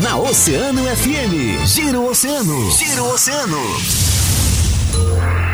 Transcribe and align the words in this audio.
na 0.00 0.16
Oceano 0.16 0.84
FM. 0.84 1.66
Giro 1.66 2.06
Oceano. 2.08 2.70
Giro 2.70 3.04
Oceano. 3.12 3.58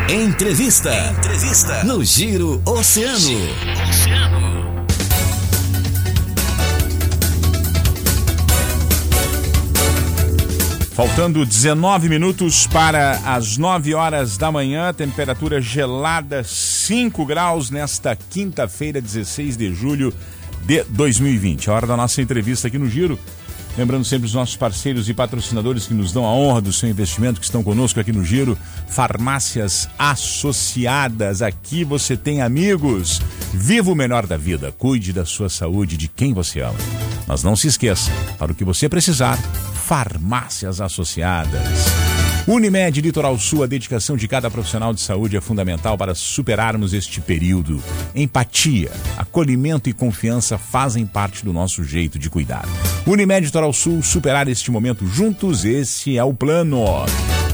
Entrevista. 0.09 0.93
Entrevista. 1.17 1.83
No 1.83 2.03
Giro 2.03 2.61
Oceano. 2.65 3.19
Giro 3.19 3.53
Oceano. 3.89 4.87
Faltando 10.93 11.45
19 11.45 12.07
minutos 12.09 12.65
para 12.67 13.19
as 13.25 13.57
9 13.57 13.93
horas 13.93 14.37
da 14.37 14.51
manhã, 14.51 14.93
temperatura 14.93 15.61
gelada 15.61 16.43
5 16.43 17.25
graus 17.25 17.69
nesta 17.69 18.15
quinta-feira, 18.15 19.01
16 19.01 19.57
de 19.57 19.73
julho 19.73 20.13
de 20.63 20.83
2020. 20.83 21.69
A 21.69 21.73
hora 21.73 21.85
da 21.85 21.97
nossa 21.97 22.21
entrevista 22.21 22.67
aqui 22.67 22.77
no 22.77 22.89
Giro. 22.89 23.19
Lembrando 23.77 24.03
sempre 24.03 24.25
os 24.25 24.33
nossos 24.33 24.55
parceiros 24.55 25.07
e 25.07 25.13
patrocinadores 25.13 25.85
que 25.85 25.93
nos 25.93 26.11
dão 26.11 26.25
a 26.25 26.33
honra 26.33 26.61
do 26.61 26.73
seu 26.73 26.89
investimento, 26.89 27.39
que 27.39 27.45
estão 27.45 27.61
conosco 27.61 27.99
aqui 27.99 28.11
no 28.11 28.23
Giro. 28.23 28.57
Farmácias 28.87 29.87
Associadas. 29.99 31.43
Aqui 31.43 31.83
você 31.83 32.17
tem 32.17 32.41
amigos. 32.41 33.21
Viva 33.53 33.91
o 33.91 33.95
melhor 33.95 34.25
da 34.25 34.35
vida. 34.35 34.71
Cuide 34.71 35.13
da 35.13 35.25
sua 35.25 35.47
saúde, 35.47 35.95
de 35.95 36.07
quem 36.07 36.33
você 36.33 36.61
ama. 36.61 36.77
Mas 37.27 37.43
não 37.43 37.55
se 37.55 37.67
esqueça, 37.67 38.11
para 38.39 38.51
o 38.51 38.55
que 38.55 38.63
você 38.63 38.89
precisar, 38.89 39.37
farmácias 39.37 40.81
associadas. 40.81 41.96
Unimed 42.47 43.01
Litoral 43.01 43.37
Sul, 43.37 43.61
a 43.61 43.67
dedicação 43.67 44.15
de 44.15 44.25
cada 44.25 44.49
profissional 44.49 44.93
de 44.93 45.01
saúde 45.01 45.35
é 45.35 45.41
fundamental 45.41 45.97
para 45.97 46.15
superarmos 46.15 46.93
este 46.93 47.19
período. 47.19 47.83
Empatia, 48.15 48.89
acolhimento 49.17 49.89
e 49.89 49.93
confiança 49.93 50.57
fazem 50.57 51.05
parte 51.05 51.43
do 51.43 51.51
nosso 51.51 51.83
jeito 51.83 52.17
de 52.17 52.29
cuidar. 52.29 52.65
Unimed 53.05 53.47
Litoral 53.47 53.73
Sul, 53.73 54.01
superar 54.01 54.47
este 54.47 54.71
momento 54.71 55.05
juntos, 55.05 55.65
esse 55.65 56.17
é 56.17 56.23
o 56.23 56.33
plano. 56.33 56.85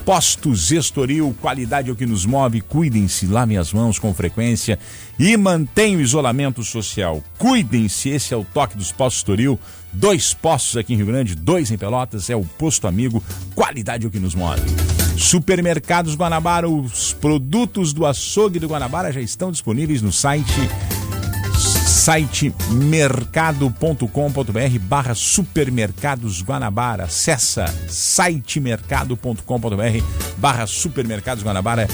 Postos 0.05 0.71
Estoril, 0.71 1.35
qualidade 1.41 1.89
é 1.89 1.91
o 1.91 1.95
que 1.95 2.05
nos 2.05 2.23
move. 2.23 2.61
Cuidem-se, 2.61 3.25
lavem 3.25 3.57
as 3.57 3.73
mãos 3.73 3.97
com 3.97 4.13
frequência 4.13 4.77
e 5.17 5.35
mantenham 5.35 5.97
o 5.97 6.03
isolamento 6.03 6.61
social. 6.61 7.23
Cuidem-se, 7.39 8.09
esse 8.09 8.31
é 8.31 8.37
o 8.37 8.43
toque 8.43 8.77
dos 8.77 8.91
Postos 8.91 9.21
Estoril. 9.21 9.59
Dois 9.93 10.33
postos 10.33 10.77
aqui 10.77 10.93
em 10.93 10.97
Rio 10.97 11.05
Grande, 11.05 11.35
dois 11.35 11.71
em 11.71 11.77
Pelotas, 11.77 12.29
é 12.29 12.35
o 12.35 12.43
Posto 12.43 12.87
Amigo. 12.87 13.23
Qualidade 13.53 14.05
é 14.05 14.07
o 14.07 14.11
que 14.11 14.19
nos 14.19 14.35
move. 14.35 14.61
Supermercados 15.17 16.15
Guanabara, 16.15 16.67
os 16.67 17.13
produtos 17.13 17.93
do 17.93 18.05
açougue 18.05 18.59
do 18.59 18.67
Guanabara 18.67 19.11
já 19.11 19.21
estão 19.21 19.51
disponíveis 19.51 20.01
no 20.01 20.11
site 20.11 20.51
site 22.03 22.53
mercado.com.br 22.69 24.79
barra 24.81 25.15
supermercados 25.15 26.41
Guanabara. 26.41 27.05
Acessa 27.05 27.63
sitemercado.com.br 27.87 30.03
barra 30.37 30.67
supermercados 30.67 31.45
Guanabara 31.45 31.87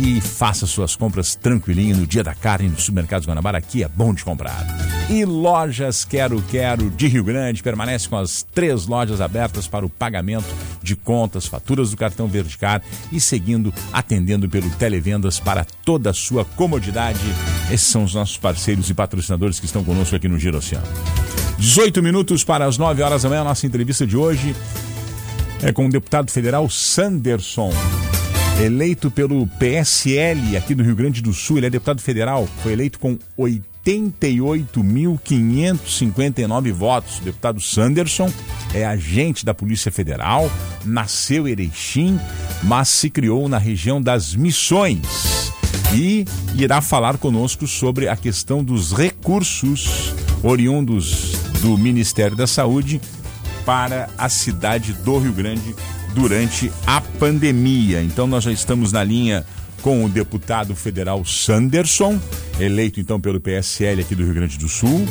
e 0.00 0.20
faça 0.20 0.66
suas 0.66 0.96
compras 0.96 1.36
tranquilinho 1.36 1.98
no 1.98 2.06
dia 2.06 2.24
da 2.24 2.34
carne 2.34 2.68
no 2.68 2.80
Supermercados 2.80 3.28
Guanabara. 3.28 3.58
Aqui 3.58 3.84
é 3.84 3.88
bom 3.88 4.12
de 4.12 4.24
comprar. 4.24 4.66
E 5.08 5.22
Lojas 5.24 6.02
Quero 6.02 6.42
Quero 6.50 6.90
de 6.90 7.06
Rio 7.06 7.22
Grande 7.22 7.62
permanece 7.62 8.08
com 8.08 8.16
as 8.16 8.42
três 8.42 8.86
lojas 8.86 9.20
abertas 9.20 9.66
para 9.66 9.84
o 9.84 9.90
pagamento 9.90 10.46
de 10.82 10.96
contas, 10.96 11.46
faturas 11.46 11.90
do 11.90 11.96
cartão 11.96 12.26
Verdicar 12.26 12.82
e 13.12 13.20
seguindo 13.20 13.72
atendendo 13.92 14.48
pelo 14.48 14.70
televendas 14.70 15.38
para 15.38 15.66
toda 15.84 16.10
a 16.10 16.14
sua 16.14 16.44
comodidade. 16.44 17.20
Esses 17.70 17.86
são 17.86 18.04
os 18.04 18.14
nossos 18.14 18.38
parceiros 18.38 18.88
e 18.88 18.94
patrocinadores 18.94 19.60
que 19.60 19.66
estão 19.66 19.84
conosco 19.84 20.16
aqui 20.16 20.26
no 20.26 20.38
Giro 20.38 20.56
Oceano. 20.56 20.86
18 21.58 22.02
minutos 22.02 22.42
para 22.42 22.64
as 22.64 22.78
9 22.78 23.02
horas 23.02 23.22
da 23.22 23.28
manhã, 23.28 23.44
nossa 23.44 23.66
entrevista 23.66 24.06
de 24.06 24.16
hoje 24.16 24.56
é 25.62 25.70
com 25.70 25.86
o 25.86 25.90
deputado 25.90 26.30
federal 26.30 26.68
Sanderson 26.70 27.72
eleito 28.62 29.10
pelo 29.10 29.46
PSL 29.46 30.56
aqui 30.56 30.74
do 30.74 30.82
Rio 30.82 30.94
Grande 30.94 31.20
do 31.20 31.32
Sul, 31.32 31.58
ele 31.58 31.66
é 31.66 31.70
deputado 31.70 32.00
federal, 32.00 32.48
foi 32.62 32.72
eleito 32.72 32.98
com 32.98 33.18
88.559 33.84 36.72
votos. 36.72 37.18
O 37.18 37.22
deputado 37.22 37.60
Sanderson 37.60 38.32
é 38.72 38.82
agente 38.84 39.44
da 39.44 39.52
Polícia 39.52 39.90
Federal, 39.92 40.50
nasceu 40.84 41.46
em 41.46 41.52
Erechim, 41.52 42.18
mas 42.62 42.88
se 42.88 43.10
criou 43.10 43.46
na 43.48 43.58
região 43.58 44.00
das 44.00 44.34
Missões 44.34 45.52
e 45.92 46.24
irá 46.56 46.80
falar 46.80 47.18
conosco 47.18 47.66
sobre 47.66 48.08
a 48.08 48.16
questão 48.16 48.64
dos 48.64 48.92
recursos 48.92 50.14
oriundos 50.42 51.32
do 51.60 51.76
Ministério 51.78 52.36
da 52.36 52.46
Saúde 52.46 53.00
para 53.64 54.08
a 54.18 54.28
cidade 54.28 54.92
do 54.92 55.18
Rio 55.18 55.32
Grande 55.32 55.74
durante 56.14 56.70
a 56.86 57.00
pandemia. 57.00 58.02
Então 58.02 58.26
nós 58.26 58.44
já 58.44 58.52
estamos 58.52 58.92
na 58.92 59.04
linha 59.04 59.44
com 59.84 60.02
o 60.02 60.08
deputado 60.08 60.74
federal 60.74 61.26
Sanderson, 61.26 62.18
eleito 62.58 62.98
então 63.00 63.20
pelo 63.20 63.38
PSL 63.38 64.00
aqui 64.00 64.14
do 64.14 64.24
Rio 64.24 64.32
Grande 64.32 64.56
do 64.56 64.66
Sul. 64.66 65.04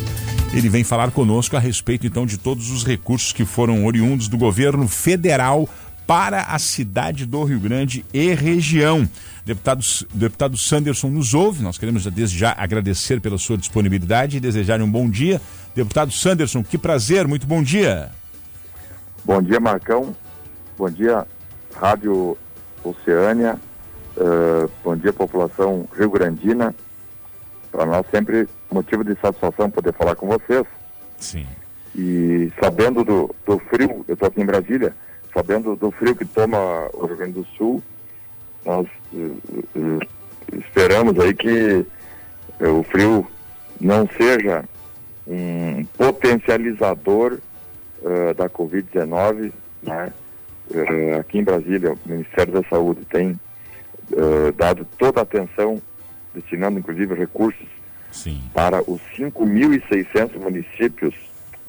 Ele 0.51 0.67
vem 0.67 0.83
falar 0.83 1.11
conosco 1.11 1.55
a 1.55 1.59
respeito 1.59 2.07
então 2.07 2.25
de 2.25 2.39
todos 2.39 2.71
os 2.71 2.83
recursos 2.83 3.31
que 3.31 3.45
foram 3.45 3.85
oriundos 3.85 4.27
do 4.27 4.35
governo 4.35 4.87
federal 4.87 5.69
para 6.07 6.41
a 6.41 6.57
cidade 6.57 7.23
do 7.23 7.43
Rio 7.43 7.59
Grande 7.59 8.03
e 8.11 8.33
região. 8.33 9.07
Deputado, 9.45 9.85
deputado 10.11 10.57
Sanderson 10.57 11.09
nos 11.09 11.35
ouve, 11.35 11.61
nós 11.61 11.77
queremos 11.77 12.03
desde 12.07 12.35
já 12.35 12.55
agradecer 12.57 13.21
pela 13.21 13.37
sua 13.37 13.59
disponibilidade 13.59 14.37
e 14.37 14.39
desejar 14.39 14.81
um 14.81 14.89
bom 14.89 15.07
dia. 15.07 15.39
Deputado 15.75 16.11
Sanderson, 16.11 16.63
que 16.63 16.79
prazer, 16.79 17.27
muito 17.27 17.45
bom 17.45 17.61
dia. 17.61 18.09
Bom 19.23 19.39
dia, 19.39 19.59
Marcão. 19.59 20.15
Bom 20.75 20.89
dia, 20.89 21.27
Rádio 21.79 22.35
Oceânia. 22.83 23.59
Uh, 24.15 24.69
bom 24.83 24.95
dia, 24.95 25.11
população 25.11 25.87
rio-grandina. 25.95 26.73
Para 27.71 27.85
nós 27.85 28.05
sempre 28.11 28.47
motivo 28.71 29.03
de 29.03 29.19
satisfação 29.19 29.71
poder 29.71 29.93
falar 29.93 30.15
com 30.15 30.27
vocês. 30.27 30.65
Sim. 31.17 31.47
E 31.95 32.51
sabendo 32.61 33.03
do, 33.03 33.33
do 33.45 33.57
frio, 33.59 34.05
eu 34.07 34.13
estou 34.13 34.27
aqui 34.27 34.41
em 34.41 34.45
Brasília, 34.45 34.95
sabendo 35.33 35.75
do 35.75 35.89
frio 35.91 36.15
que 36.15 36.25
toma 36.25 36.57
o 36.93 37.05
Rio 37.07 37.17
Grande 37.17 37.33
do 37.33 37.45
Sul, 37.57 37.81
nós 38.63 38.87
uh, 39.13 39.37
uh, 39.75 39.99
esperamos 40.53 41.19
aí 41.19 41.33
que 41.33 41.85
o 42.59 42.83
frio 42.83 43.27
não 43.81 44.07
seja 44.15 44.63
um 45.27 45.83
potencializador 45.97 47.39
da 48.35 48.49
Covid-19, 48.49 49.51
né? 49.81 50.11
aqui 51.17 51.39
em 51.39 51.43
Brasília, 51.43 51.93
o 51.93 51.99
Ministério 52.05 52.53
da 52.53 52.63
Saúde 52.69 53.05
tem 53.09 53.39
uh, 54.11 54.51
dado 54.53 54.85
toda 54.97 55.19
a 55.19 55.23
atenção, 55.23 55.81
destinando 56.33 56.79
inclusive 56.79 57.13
recursos 57.13 57.67
Sim. 58.11 58.41
para 58.53 58.81
os 58.81 59.01
5.600 59.17 60.39
municípios 60.39 61.13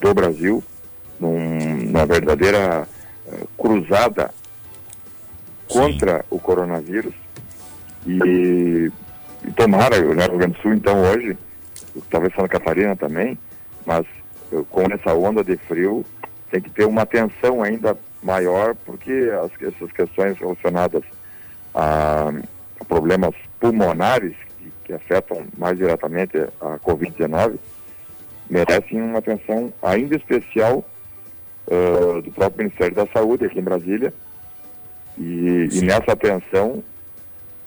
do 0.01 0.13
Brasil, 0.15 0.63
num, 1.19 1.59
numa 1.85 2.07
verdadeira 2.07 2.87
uh, 3.27 3.49
cruzada 3.57 4.33
contra 5.69 6.19
Sim. 6.19 6.25
o 6.31 6.39
coronavírus. 6.39 7.15
E, 8.07 8.91
e 9.45 9.53
tomara, 9.53 9.97
o 9.97 10.13
Rio 10.13 10.39
Grande 10.39 10.55
do 10.55 10.61
Sul, 10.61 10.75
então, 10.75 11.01
hoje, 11.03 11.37
talvez 12.11 12.35
Santa 12.35 12.49
Catarina 12.49 12.95
também, 12.95 13.39
mas 13.87 14.05
com 14.71 14.83
essa 14.83 15.15
onda 15.15 15.43
de 15.43 15.57
frio, 15.57 16.05
tem 16.51 16.61
que 16.61 16.71
ter 16.71 16.85
uma 16.85 17.03
atenção 17.03 17.63
ainda 17.63 17.97
maior, 18.23 18.75
porque 18.87 19.31
as, 19.43 19.51
essas 19.63 19.91
questões 19.93 20.39
relacionadas 20.39 21.03
a, 21.75 22.33
a 22.81 22.85
problemas 22.85 23.35
pulmonares 23.61 24.35
que, 24.59 24.73
que, 24.85 24.93
afetam 24.93 25.45
mais 25.57 25.77
diretamente 25.77 26.37
a 26.61 26.79
Covid-19 26.79 27.57
merecem 28.49 29.01
uma 29.01 29.19
atenção 29.19 29.73
ainda 29.83 30.17
especial 30.17 30.85
uh, 31.67 32.23
do 32.23 32.31
próprio 32.33 32.65
Ministério 32.65 32.95
da 32.95 33.07
Saúde 33.07 33.47
aqui 33.47 33.59
em 33.59 33.63
Brasília. 33.63 34.13
E, 35.17 35.69
e, 35.73 35.81
nessa 35.83 36.13
atenção, 36.13 36.83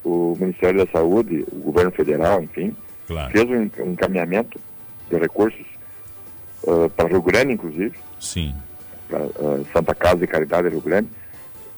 o 0.03 0.35
Ministério 0.39 0.85
da 0.85 0.91
Saúde, 0.91 1.45
o 1.51 1.55
governo 1.55 1.91
federal, 1.91 2.43
enfim, 2.43 2.75
claro. 3.07 3.31
fez 3.31 3.49
um, 3.49 3.91
encaminhamento 3.91 4.59
de 5.09 5.17
recursos 5.17 5.65
uh, 6.63 6.89
para 6.89 7.09
Rio 7.09 7.21
Grande, 7.21 7.53
inclusive. 7.53 7.95
Sim 8.19 8.53
para 9.07 9.23
uh, 9.25 9.65
Santa 9.73 9.95
Casa 9.95 10.17
de 10.17 10.27
Caridade 10.27 10.69
Rio 10.69 10.81
Grande, 10.81 11.09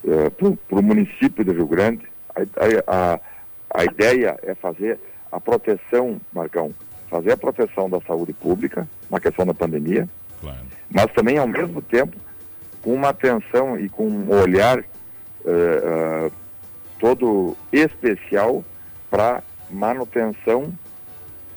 uh, 0.04 0.31
para 0.31 0.80
o 0.80 0.84
município 0.84 1.44
de 1.44 1.52
Rio 1.52 1.68
Grande. 1.68 2.06
A, 2.42 3.14
a, 3.14 3.20
a 3.82 3.86
ideia 3.86 4.38
é 4.44 4.56
fazer 4.56 5.00
a 5.32 5.40
proteção, 5.40 6.20
Marcão, 6.34 6.74
fazer 7.10 7.34
a 7.34 7.38
proteção 7.38 7.90
da 7.90 8.00
saúde 8.02 8.34
pública 8.34 8.88
na 9.10 9.20
questão 9.20 9.46
da 9.46 9.54
pandemia, 9.54 10.08
claro. 10.40 10.60
mas 10.90 11.08
também, 11.14 11.38
ao 11.38 11.48
mesmo 11.48 11.82
tempo, 11.82 12.16
com 12.82 12.94
uma 12.94 13.10
atenção 13.10 13.80
e 13.80 13.90
com 13.90 14.08
um 14.08 14.30
olhar 14.30 14.80
uh, 14.80 16.28
uh, 16.28 16.32
todo 17.00 17.58
especial 17.72 18.64
para 19.10 19.44
manutenção 19.70 20.72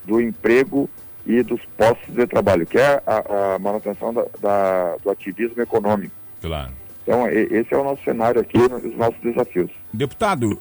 do 0.05 0.21
emprego 0.21 0.89
e 1.25 1.43
dos 1.43 1.61
postos 1.77 2.15
de 2.15 2.27
trabalho, 2.27 2.67
que 2.67 2.79
é 2.79 3.01
a, 3.07 3.55
a 3.55 3.59
manutenção 3.59 4.13
da, 4.13 4.27
da, 4.41 4.97
do 5.03 5.11
ativismo 5.11 5.63
econômico. 5.63 6.15
Claro. 6.41 6.73
Então, 7.03 7.29
esse 7.29 7.73
é 7.73 7.77
o 7.77 7.85
nosso 7.85 8.03
cenário 8.05 8.41
aqui, 8.41 8.59
os 8.59 8.97
nossos 8.97 9.21
desafios. 9.21 9.71
Deputado, 9.93 10.61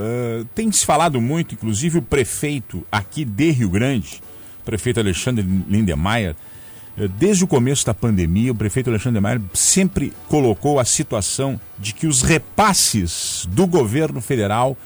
uh, 0.00 0.44
tem 0.54 0.70
se 0.72 0.84
falado 0.84 1.20
muito, 1.20 1.54
inclusive 1.54 1.98
o 1.98 2.02
prefeito 2.02 2.84
aqui 2.90 3.24
de 3.24 3.50
Rio 3.50 3.68
Grande, 3.68 4.22
o 4.62 4.64
prefeito 4.64 5.00
Alexandre 5.00 5.46
Lindemeyer, 5.68 6.34
uh, 6.96 7.08
desde 7.08 7.44
o 7.44 7.46
começo 7.46 7.84
da 7.86 7.94
pandemia, 7.94 8.52
o 8.52 8.54
prefeito 8.54 8.90
Alexandre 8.90 9.20
Lindemeyer 9.20 9.42
sempre 9.54 10.12
colocou 10.28 10.80
a 10.80 10.84
situação 10.84 11.60
de 11.78 11.92
que 11.92 12.06
os 12.06 12.22
repasses 12.22 13.46
do 13.50 13.66
governo 13.66 14.20
federal 14.20 14.76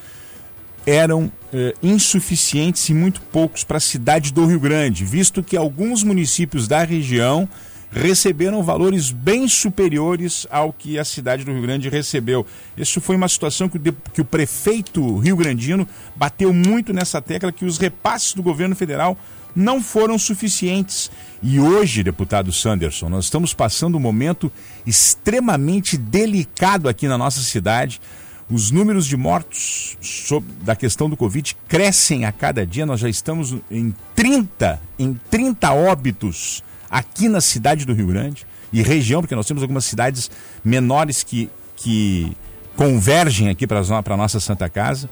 eram 0.85 1.31
eh, 1.51 1.73
insuficientes 1.81 2.87
e 2.89 2.93
muito 2.93 3.19
poucos 3.21 3.63
para 3.63 3.77
a 3.77 3.81
cidade 3.81 4.31
do 4.31 4.45
Rio 4.45 4.59
Grande, 4.59 5.03
visto 5.03 5.41
que 5.41 5.57
alguns 5.57 6.03
municípios 6.03 6.67
da 6.67 6.83
região 6.83 7.49
receberam 7.91 8.61
valores 8.61 9.11
bem 9.11 9.47
superiores 9.47 10.45
ao 10.49 10.73
que 10.73 10.99
a 10.99 11.05
cidade 11.05 11.43
do 11.43 11.51
Rio 11.51 11.61
Grande 11.61 11.89
recebeu. 11.89 12.45
Isso 12.77 12.99
foi 12.99 13.15
uma 13.15 13.27
situação 13.27 13.69
que 13.69 13.77
o, 13.77 13.93
que 14.13 14.21
o 14.21 14.25
prefeito 14.25 15.17
rio-grandino 15.17 15.87
bateu 16.15 16.53
muito 16.53 16.93
nessa 16.93 17.21
tecla 17.21 17.51
que 17.51 17.65
os 17.65 17.77
repasses 17.77 18.33
do 18.33 18.43
governo 18.43 18.75
federal 18.75 19.17
não 19.55 19.81
foram 19.81 20.19
suficientes. 20.19 21.09
E 21.41 21.59
hoje, 21.59 22.03
deputado 22.03 22.51
Sanderson, 22.51 23.07
nós 23.07 23.25
estamos 23.25 23.53
passando 23.53 23.95
um 23.95 24.01
momento 24.01 24.51
extremamente 24.85 25.97
delicado 25.97 26.89
aqui 26.89 27.07
na 27.07 27.17
nossa 27.17 27.39
cidade. 27.39 28.01
Os 28.49 28.69
números 28.69 29.07
de 29.07 29.17
mortos 29.17 29.97
sobre, 30.01 30.51
da 30.61 30.75
questão 30.75 31.09
do 31.09 31.17
Covid 31.17 31.55
crescem 31.67 32.25
a 32.25 32.31
cada 32.31 32.65
dia. 32.65 32.85
Nós 32.85 32.99
já 32.99 33.09
estamos 33.09 33.55
em 33.71 33.95
30, 34.13 34.79
em 34.99 35.19
30 35.31 35.71
óbitos 35.71 36.63
aqui 36.89 37.27
na 37.27 37.41
cidade 37.41 37.85
do 37.85 37.93
Rio 37.93 38.07
Grande 38.07 38.45
e 38.71 38.81
região, 38.81 39.21
porque 39.21 39.35
nós 39.35 39.45
temos 39.45 39.61
algumas 39.63 39.85
cidades 39.85 40.29
menores 40.63 41.23
que, 41.23 41.49
que 41.75 42.35
convergem 42.75 43.49
aqui 43.49 43.65
para 43.65 43.79
a 43.79 44.17
nossa 44.17 44.39
Santa 44.39 44.69
Casa. 44.69 45.09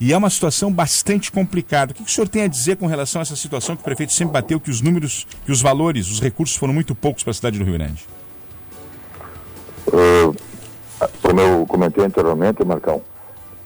E 0.00 0.12
é 0.12 0.16
uma 0.16 0.30
situação 0.30 0.72
bastante 0.72 1.32
complicada. 1.32 1.90
O 1.90 1.94
que, 1.94 2.02
o 2.02 2.08
senhor 2.08 2.28
tem 2.28 2.42
a 2.42 2.46
dizer 2.46 2.76
com 2.76 2.86
relação 2.86 3.20
a 3.20 3.22
essa 3.22 3.34
situação 3.34 3.74
que 3.74 3.82
o 3.82 3.84
prefeito 3.84 4.12
sempre 4.12 4.32
bateu, 4.32 4.60
que 4.60 4.70
os 4.70 4.80
números, 4.80 5.26
que 5.44 5.50
os 5.50 5.60
valores, 5.60 6.08
os 6.08 6.20
recursos 6.20 6.56
foram 6.56 6.72
muito 6.72 6.94
poucos 6.94 7.24
para 7.24 7.32
a 7.32 7.34
cidade 7.34 7.58
do 7.58 7.64
Rio 7.64 7.74
Grande? 7.74 8.06
Uh, 9.88 10.36
como 11.20 11.40
eu 11.40 11.66
comentei 11.66 12.04
anteriormente, 12.04 12.64
Marcão, 12.64 13.02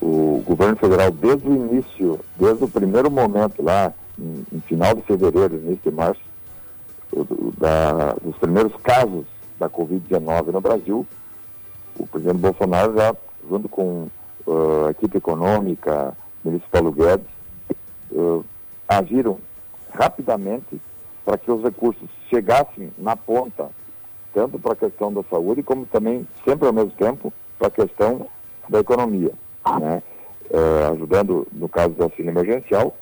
o 0.00 0.42
governo 0.46 0.76
federal, 0.76 1.10
desde 1.10 1.46
o 1.46 1.54
início, 1.54 2.18
desde 2.38 2.64
o 2.64 2.68
primeiro 2.68 3.10
momento 3.10 3.62
lá, 3.62 3.92
em, 4.18 4.56
em 4.56 4.60
final 4.60 4.94
de 4.94 5.02
fevereiro, 5.02 5.56
início 5.56 5.90
de 5.90 5.90
março, 5.90 6.20
da, 7.58 8.14
dos 8.22 8.36
primeiros 8.38 8.74
casos 8.82 9.24
da 9.58 9.68
Covid-19 9.68 10.46
no 10.46 10.60
Brasil, 10.60 11.06
o 11.98 12.06
presidente 12.06 12.38
Bolsonaro 12.38 12.94
já, 12.94 13.14
junto 13.48 13.68
com 13.68 14.08
uh, 14.46 14.86
a 14.86 14.90
equipe 14.90 15.18
econômica, 15.18 16.16
o 16.44 16.48
ministro 16.48 16.70
Paulo 16.70 16.92
Guedes, 16.92 17.26
uh, 18.10 18.44
agiram 18.88 19.38
rapidamente 19.92 20.80
para 21.24 21.38
que 21.38 21.50
os 21.50 21.62
recursos 21.62 22.08
chegassem 22.28 22.90
na 22.98 23.16
ponta, 23.16 23.68
tanto 24.34 24.58
para 24.58 24.72
a 24.72 24.76
questão 24.76 25.12
da 25.12 25.22
saúde, 25.24 25.62
como 25.62 25.86
também, 25.86 26.26
sempre 26.44 26.66
ao 26.66 26.72
mesmo 26.72 26.90
tempo, 26.92 27.32
para 27.58 27.68
a 27.68 27.70
questão 27.70 28.26
da 28.68 28.80
economia. 28.80 29.32
Né? 29.78 30.02
Uh, 30.50 30.92
ajudando, 30.92 31.46
no 31.52 31.68
caso 31.68 31.90
do 31.90 32.02
auxílio 32.02 32.30
emergencial, 32.30 32.96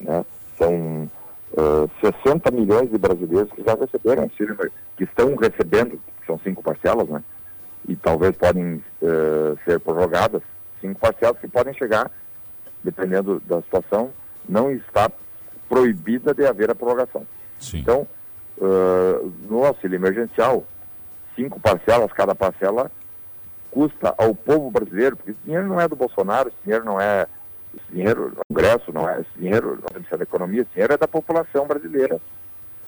né? 0.00 0.24
são 0.56 1.10
uh, 1.56 1.90
ah, 2.02 2.12
60 2.24 2.50
milhões 2.50 2.90
de 2.90 2.98
brasileiros 2.98 3.52
que 3.52 3.62
já 3.62 3.74
receberam 3.74 4.24
auxílio, 4.24 4.56
que 4.96 5.04
estão 5.04 5.34
recebendo, 5.36 6.00
são 6.26 6.38
cinco 6.40 6.62
parcelas, 6.62 7.08
né? 7.08 7.22
E 7.88 7.96
talvez 7.96 8.36
podem 8.36 8.82
uh, 9.02 9.58
ser 9.64 9.78
prorrogadas, 9.80 10.42
cinco 10.80 10.98
parcelas 11.00 11.38
que 11.38 11.48
podem 11.48 11.74
chegar, 11.74 12.10
dependendo 12.82 13.40
da 13.46 13.60
situação, 13.62 14.10
não 14.48 14.70
está 14.70 15.10
proibida 15.68 16.34
de 16.34 16.46
haver 16.46 16.70
a 16.70 16.74
prorrogação. 16.74 17.26
Sim. 17.58 17.78
Então, 17.78 18.06
uh, 18.58 19.32
no 19.48 19.64
auxílio 19.64 19.96
emergencial, 19.96 20.64
cinco 21.36 21.60
parcelas, 21.60 22.12
cada 22.12 22.34
parcela 22.34 22.90
custa 23.70 24.14
ao 24.16 24.34
povo 24.34 24.70
brasileiro, 24.70 25.16
porque 25.16 25.32
esse 25.32 25.40
dinheiro 25.44 25.66
não 25.66 25.80
é 25.80 25.88
do 25.88 25.96
Bolsonaro, 25.96 26.48
esse 26.48 26.58
dinheiro 26.64 26.84
não 26.84 27.00
é 27.00 27.26
esse 27.76 27.92
dinheiro 27.92 28.30
do 28.30 28.40
Congresso, 28.48 28.92
não 28.92 29.08
é 29.08 29.20
esse 29.20 29.30
dinheiro 29.38 29.76
do 29.76 29.94
Ministério 29.94 30.18
da 30.18 30.24
Economia, 30.24 30.62
esse 30.62 30.70
dinheiro 30.72 30.94
é 30.94 30.98
da 30.98 31.08
população 31.08 31.66
brasileira, 31.66 32.20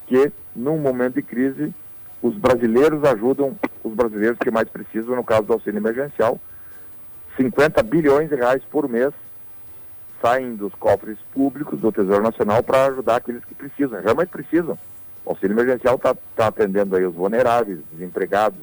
que 0.06 0.32
num 0.54 0.78
momento 0.78 1.14
de 1.14 1.22
crise, 1.22 1.74
os 2.22 2.36
brasileiros 2.36 3.04
ajudam 3.04 3.56
os 3.82 3.92
brasileiros 3.94 4.38
que 4.38 4.50
mais 4.50 4.68
precisam, 4.68 5.16
no 5.16 5.24
caso 5.24 5.42
do 5.42 5.52
auxílio 5.52 5.78
emergencial, 5.78 6.40
50 7.36 7.82
bilhões 7.82 8.28
de 8.28 8.34
reais 8.34 8.62
por 8.70 8.88
mês 8.88 9.12
saem 10.22 10.56
dos 10.56 10.74
cofres 10.74 11.18
públicos 11.32 11.78
do 11.78 11.92
Tesouro 11.92 12.22
Nacional 12.22 12.62
para 12.62 12.86
ajudar 12.86 13.16
aqueles 13.16 13.44
que 13.44 13.54
precisam, 13.54 14.00
realmente 14.00 14.28
precisam. 14.28 14.78
O 15.24 15.30
auxílio 15.30 15.54
emergencial 15.54 15.96
está 15.96 16.16
tá 16.34 16.46
atendendo 16.46 16.96
aí 16.96 17.04
os 17.04 17.14
vulneráveis, 17.14 17.80
desempregados, 17.92 18.60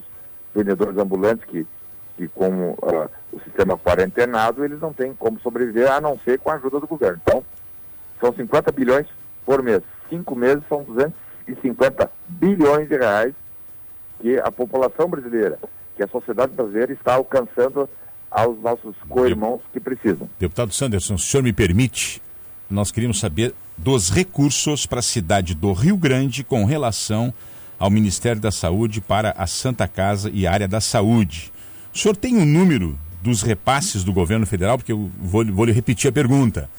vendedores 0.56 0.98
ambulantes 0.98 1.46
que 1.46 1.68
que 2.16 2.28
com 2.28 2.72
uh, 2.72 3.10
o 3.34 3.40
sistema 3.44 3.78
quarentenado 3.78 4.64
eles 4.64 4.80
não 4.80 4.94
têm 4.94 5.14
como 5.14 5.40
sobreviver 5.40 5.92
a 5.92 6.00
não 6.00 6.18
ser 6.24 6.40
com 6.40 6.52
a 6.52 6.56
ajuda 6.56 6.80
do 6.80 6.88
governo. 6.88 7.20
Então, 7.24 7.44
são 8.20 8.34
50 8.34 8.72
bilhões 8.72 9.08
por 9.46 9.62
mês. 9.62 9.82
Cinco 10.10 10.36
meses 10.36 10.64
são 10.70 10.84
250 10.84 12.10
bilhões 12.28 12.88
de 12.88 12.98
reais 12.98 13.34
que 14.20 14.38
a 14.40 14.52
população 14.52 15.10
brasileira, 15.10 15.60
que 15.96 16.04
a 16.04 16.08
sociedade 16.08 16.54
brasileira 16.54 16.94
está 16.94 17.16
alcançando 17.16 17.90
aos 18.30 18.58
nossos 18.60 18.96
co-irmãos 19.10 19.62
que 19.72 19.80
precisam. 19.80 20.30
Deputado 20.40 20.74
Sanderson, 20.74 21.18
se 21.18 21.26
o 21.26 21.28
senhor 21.28 21.44
me 21.44 21.54
permite, 21.54 22.22
nós 22.70 22.92
queríamos 22.92 23.20
saber 23.20 23.54
dos 23.78 24.10
recursos 24.10 24.86
para 24.86 25.00
a 25.00 25.04
cidade 25.04 25.54
do 25.54 25.74
Rio 25.74 25.98
Grande 25.98 26.44
com 26.44 26.66
relação 26.66 27.34
ao 27.78 27.90
Ministério 27.90 28.42
da 28.42 28.52
Saúde 28.52 29.02
para 29.02 29.34
a 29.38 29.46
Santa 29.46 29.88
Casa 29.88 30.32
e 30.34 30.48
área 30.48 30.68
da 30.68 30.80
saúde. 30.80 31.52
O 31.94 31.98
senhor 31.98 32.16
tem 32.16 32.38
um 32.38 32.46
número 32.46 32.98
dos 33.24 33.42
repasses 33.42 34.04
do 34.04 34.12
governo 34.12 34.46
federal? 34.46 34.78
Porque 34.78 34.92
eu 34.92 35.10
vou, 35.18 35.46
vou 35.46 35.66
lhe 35.66 35.72
repetir 35.72 36.10
a 36.10 36.14
pergunta. 36.14 36.70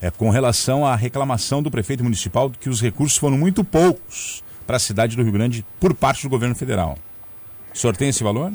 É 0.00 0.10
com 0.10 0.28
relação 0.28 0.84
à 0.84 0.94
reclamação 0.94 1.62
do 1.62 1.70
prefeito 1.70 2.04
municipal 2.04 2.50
de 2.50 2.58
que 2.58 2.68
os 2.68 2.82
recursos 2.82 3.16
foram 3.16 3.38
muito 3.38 3.64
poucos 3.64 4.44
para 4.66 4.76
a 4.76 4.80
cidade 4.80 5.16
do 5.16 5.22
Rio 5.22 5.32
Grande 5.32 5.64
por 5.80 5.94
parte 5.94 6.22
do 6.22 6.28
governo 6.28 6.54
federal. 6.54 6.98
O 7.74 7.78
senhor 7.78 7.96
tem 7.96 8.10
esse 8.10 8.22
valor? 8.22 8.52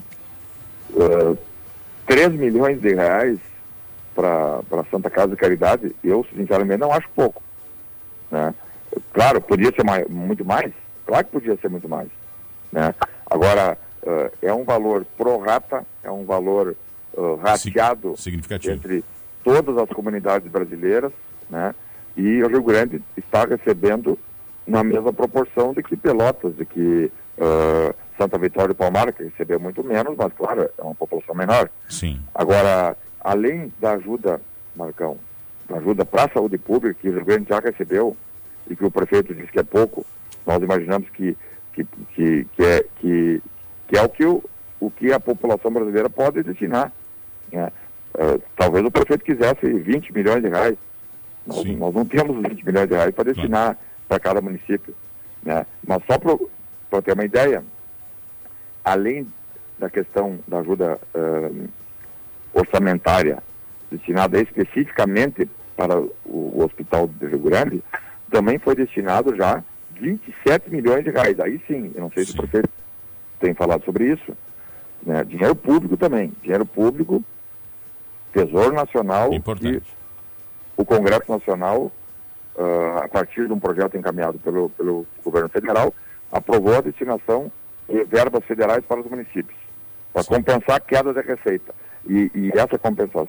Uh, 0.91 1.37
3 2.05 2.33
milhões 2.33 2.79
de 2.79 2.93
reais 2.93 3.39
para 4.13 4.83
Santa 4.91 5.09
Casa 5.09 5.29
de 5.29 5.37
Caridade, 5.37 5.95
eu 6.03 6.25
sinceramente 6.35 6.79
não 6.79 6.91
acho 6.91 7.09
pouco. 7.15 7.41
Né? 8.29 8.53
Claro, 9.13 9.41
podia 9.41 9.71
ser 9.73 9.83
mais, 9.83 10.07
muito 10.07 10.45
mais, 10.45 10.71
claro 11.05 11.25
que 11.25 11.31
podia 11.31 11.57
ser 11.57 11.69
muito 11.69 11.89
mais. 11.89 12.09
Né? 12.71 12.93
Agora, 13.25 13.77
uh, 14.03 14.31
é 14.41 14.53
um 14.53 14.63
valor 14.63 15.05
pro 15.17 15.39
rata, 15.39 15.85
é 16.03 16.11
um 16.11 16.25
valor 16.25 16.75
uh, 17.13 17.35
rateado 17.35 18.15
entre 18.69 19.03
todas 19.43 19.77
as 19.77 19.89
comunidades 19.89 20.49
brasileiras, 20.51 21.11
né? 21.49 21.73
E 22.15 22.43
o 22.43 22.47
Rio 22.47 22.63
Grande 22.63 23.01
está 23.15 23.45
recebendo 23.45 24.19
na 24.67 24.83
mesma 24.83 25.13
proporção 25.13 25.73
de 25.73 25.81
que 25.81 25.95
Pelotas, 25.95 26.55
de 26.55 26.65
que 26.65 27.11
uh, 27.37 27.95
Santa 28.17 28.37
Vitória 28.37 28.73
e 28.73 28.75
Palmar, 28.75 29.11
que 29.13 29.23
recebeu 29.23 29.59
muito 29.59 29.83
menos, 29.83 30.15
mas 30.17 30.31
claro, 30.33 30.69
é 30.77 30.81
uma 30.81 30.95
população 30.95 31.33
menor. 31.33 31.69
Sim. 31.89 32.19
Agora, 32.35 32.95
além 33.19 33.73
da 33.79 33.93
ajuda, 33.93 34.41
Marcão, 34.75 35.17
da 35.67 35.77
ajuda 35.77 36.05
para 36.05 36.25
a 36.25 36.29
saúde 36.29 36.57
pública, 36.57 36.99
que 37.01 37.09
o 37.09 37.13
Rio 37.13 37.25
Grande 37.25 37.49
já 37.49 37.59
recebeu, 37.59 38.15
e 38.69 38.75
que 38.75 38.85
o 38.85 38.91
prefeito 38.91 39.33
disse 39.33 39.51
que 39.51 39.59
é 39.59 39.63
pouco, 39.63 40.05
nós 40.45 40.61
imaginamos 40.61 41.09
que, 41.09 41.35
que, 41.73 41.85
que, 42.13 42.47
que, 42.55 42.63
é, 42.63 42.85
que, 42.99 43.41
que 43.87 43.97
é 43.97 44.01
o 44.01 44.09
que, 44.09 44.25
o, 44.25 44.43
o 44.79 44.91
que 44.91 45.11
a 45.11 45.19
população 45.19 45.71
brasileira 45.71 46.09
pode 46.09 46.43
destinar. 46.43 46.91
Né? 47.51 47.71
Uh, 48.13 48.41
talvez 48.55 48.85
o 48.85 48.91
prefeito 48.91 49.23
quisesse 49.23 49.65
20 49.65 50.13
milhões 50.13 50.41
de 50.41 50.49
reais. 50.49 50.77
Nós, 51.45 51.65
nós 51.77 51.93
não 51.93 52.05
temos 52.05 52.47
20 52.47 52.65
milhões 52.65 52.87
de 52.87 52.95
reais 52.95 53.13
para 53.13 53.31
destinar 53.31 53.77
para 54.07 54.19
cada 54.19 54.41
município. 54.41 54.93
Né? 55.43 55.65
Mas 55.85 56.03
só 56.05 56.17
para 56.17 57.01
ter 57.01 57.13
uma 57.13 57.25
ideia, 57.25 57.63
além 58.83 59.27
da 59.79 59.89
questão 59.89 60.37
da 60.47 60.59
ajuda 60.59 60.99
uh, 61.15 61.69
orçamentária 62.53 63.41
destinada 63.89 64.39
especificamente 64.39 65.49
para 65.75 65.99
o, 65.99 66.11
o, 66.25 66.63
Hospital 66.63 67.07
de 67.07 67.25
Rio 67.25 67.39
Grande, 67.39 67.83
também 68.29 68.59
foi 68.59 68.75
destinado 68.75 69.35
já 69.35 69.63
27 69.99 70.69
milhões 70.69 71.03
de 71.03 71.09
reais. 71.09 71.39
Aí 71.39 71.59
sim, 71.67 71.91
eu 71.95 72.01
não 72.01 72.11
sei 72.11 72.23
sim. 72.23 72.31
se 72.31 72.37
o 72.37 72.41
prefeito 72.41 72.69
tem 73.39 73.53
falado 73.53 73.83
sobre 73.83 74.11
isso, 74.11 74.37
né? 75.03 75.23
dinheiro 75.23 75.55
público 75.55 75.97
também, 75.97 76.31
dinheiro 76.41 76.65
público, 76.65 77.23
Tesouro 78.31 78.73
Nacional 78.73 79.33
Importante. 79.33 79.77
e 79.77 80.81
o 80.81 80.85
Congresso 80.85 81.31
Nacional, 81.31 81.91
uh, 82.55 83.03
a 83.03 83.07
partir 83.07 83.47
de 83.47 83.53
um 83.53 83.59
projeto 83.59 83.97
encaminhado 83.97 84.39
pelo, 84.39 84.69
pelo 84.71 85.05
governo 85.23 85.49
federal, 85.49 85.93
aprovou 86.31 86.75
a 86.75 86.81
destinação 86.81 87.51
de 87.87 88.03
verbas 88.05 88.43
federais 88.45 88.83
para 88.85 89.01
os 89.01 89.09
municípios. 89.09 89.57
para 90.13 90.23
compensar 90.23 90.77
a 90.77 90.79
queda 90.79 91.13
da 91.13 91.21
receita. 91.21 91.73
E, 92.07 92.31
e 92.33 92.51
essa 92.55 92.79
compensação, 92.79 93.27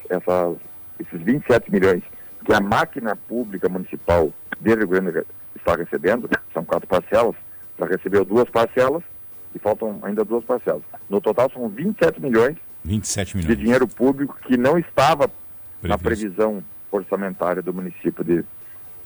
esses 0.98 1.20
27 1.20 1.70
milhões 1.70 2.02
que 2.44 2.52
a 2.52 2.60
máquina 2.60 3.16
pública 3.16 3.68
municipal 3.68 4.30
de 4.60 4.74
Rio 4.74 4.88
Grande 4.88 5.24
está 5.56 5.76
recebendo, 5.76 6.28
são 6.52 6.64
quatro 6.64 6.88
parcelas, 6.88 7.34
já 7.78 7.86
recebeu 7.86 8.24
duas 8.24 8.48
parcelas 8.48 9.02
e 9.54 9.58
faltam 9.58 9.98
ainda 10.02 10.24
duas 10.24 10.44
parcelas. 10.44 10.82
No 11.08 11.20
total 11.20 11.50
são 11.52 11.68
27 11.68 12.20
milhões, 12.20 12.56
27 12.84 13.36
milhões. 13.36 13.56
de 13.56 13.62
dinheiro 13.62 13.86
público 13.86 14.36
que 14.46 14.56
não 14.56 14.78
estava 14.78 15.28
Previsto. 15.28 15.88
na 15.88 15.98
previsão 15.98 16.64
orçamentária 16.90 17.62
do 17.62 17.72
município 17.72 18.22
de, 18.24 18.44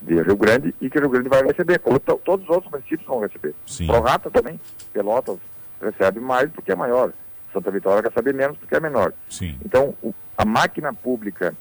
de 0.02 0.22
Rio 0.22 0.36
Grande 0.36 0.74
e 0.80 0.90
que 0.90 0.98
Rio 0.98 1.08
Grande 1.08 1.28
vai 1.28 1.42
receber, 1.42 1.78
como 1.78 1.98
todos 2.00 2.44
os 2.44 2.50
outros 2.50 2.70
municípios 2.70 3.06
vão 3.06 3.20
receber. 3.20 3.54
Sim. 3.66 3.86
Prorata 3.86 4.30
também, 4.30 4.60
Pelotas 4.92 5.38
recebe 5.80 6.20
mais 6.20 6.50
porque 6.50 6.72
é 6.72 6.76
maior. 6.76 7.12
Santa 7.52 7.70
Vitória 7.70 8.08
recebe 8.08 8.32
menos 8.32 8.56
porque 8.58 8.74
é 8.74 8.80
menor. 8.80 9.12
Sim. 9.28 9.58
Então, 9.64 9.94
o, 10.02 10.12
a 10.36 10.44
máquina 10.44 10.92
pública, 10.92 11.54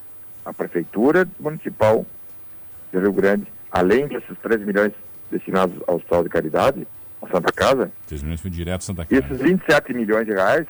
a 0.44 0.52
prefeitura 0.52 1.26
municipal 1.38 2.04
de 2.92 2.98
Rio 2.98 3.12
Grande, 3.12 3.46
além 3.70 4.06
desses 4.06 4.36
3 4.42 4.60
milhões 4.62 4.92
destinados 5.30 5.76
ao 5.86 5.96
Hospital 5.96 6.22
de 6.24 6.28
Caridade, 6.28 6.88
a 7.22 7.28
Santa 7.28 7.52
Casa, 7.52 7.90
3 8.06 8.22
milhões 8.22 8.40
foi 8.40 8.50
direto 8.50 8.84
Santa 8.84 9.04
Casa. 9.04 9.24
esses 9.24 9.40
27 9.40 9.94
milhões 9.94 10.26
de 10.26 10.32
reais, 10.32 10.66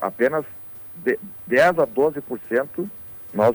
apenas 0.00 0.44
de 1.04 1.18
10 1.46 1.78
a 1.78 1.86
12% 1.86 2.88
nós 3.32 3.54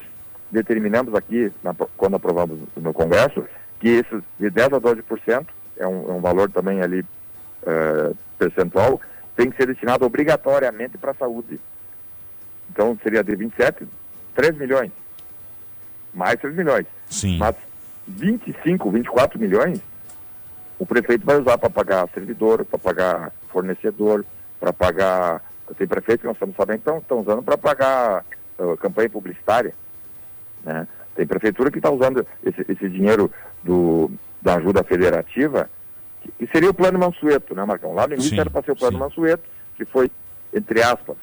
determinamos 0.51 1.15
aqui, 1.15 1.51
na, 1.63 1.74
quando 1.98 2.15
aprovamos 2.15 2.60
no 2.75 2.94
Congresso, 2.94 3.46
que 3.80 3.89
esses 3.89 4.22
de 4.39 4.50
10 4.50 4.74
a 4.74 4.80
12% 4.80 5.46
é 5.77 5.88
um, 5.88 6.10
é 6.10 6.13
um 6.13 6.22
valor 6.22 6.50
também 6.51 6.82
ali 6.82 7.01
uh, 7.01 8.15
percentual, 8.38 9.01
tem 9.36 9.50
que 9.50 9.58
ser 9.58 9.68
destinado 9.68 10.06
obrigatoriamente 10.06 10.98
para 10.98 11.12
a 11.12 11.15
saúde. 11.15 11.60
Então 12.70 12.98
seria 13.01 13.24
de 13.24 13.36
27, 13.36 13.88
3 14.36 14.58
milhões. 14.58 14.92
Mais 16.13 16.39
3 16.39 16.56
milhões. 16.56 16.86
Sim. 17.10 17.38
Mas 17.38 17.56
25, 18.08 18.92
24 18.92 19.39
milhões, 19.39 19.82
o 20.77 20.86
prefeito 20.86 21.25
vai 21.25 21.39
usar 21.39 21.58
para 21.58 21.70
pagar 21.70 22.10
servidor, 22.13 22.65
para 22.65 22.80
pagar 22.80 23.32
fornecedor, 23.50 24.25
para 24.60 24.74
pagar. 24.74 25.42
Tem 25.77 25.88
prefeito 25.88 26.22
que 26.22 26.27
nós 26.27 26.36
estamos 26.36 26.55
sabendo 26.55 26.82
que 26.82 26.89
estão 26.89 27.20
usando 27.20 27.41
para 27.41 27.58
pagar 27.58 28.25
uh, 28.60 28.77
campanha 28.77 29.10
publicitária. 29.10 29.74
Né? 30.63 30.88
Tem 31.15 31.25
prefeitura 31.25 31.72
que 31.72 31.77
está 31.77 31.89
usando 31.89 32.25
esse, 32.43 32.65
esse 32.70 32.89
dinheiro 32.89 33.32
do, 33.63 34.12
da 34.41 34.55
ajuda 34.55 34.84
federativa, 34.84 35.70
que, 36.22 36.32
que, 36.32 36.48
seria 36.51 36.70
o 36.70 36.74
plano 36.74 37.00
Mansueto, 37.00 37.55
né, 37.55 37.63
Marcão? 37.65 37.93
Lá 37.93 38.08
no 38.08 38.13
início 38.13 38.32
Sim, 38.32 38.39
era 38.39 38.50
para 38.50 38.63
ser 38.63 38.72
o 38.72 38.75
plano 38.75 38.98
sim. 38.98 39.00
Mansueto, 39.00 39.43
que 39.75 39.86
foi, 39.86 40.12
entre 40.53 40.82
aspas, 40.82 41.17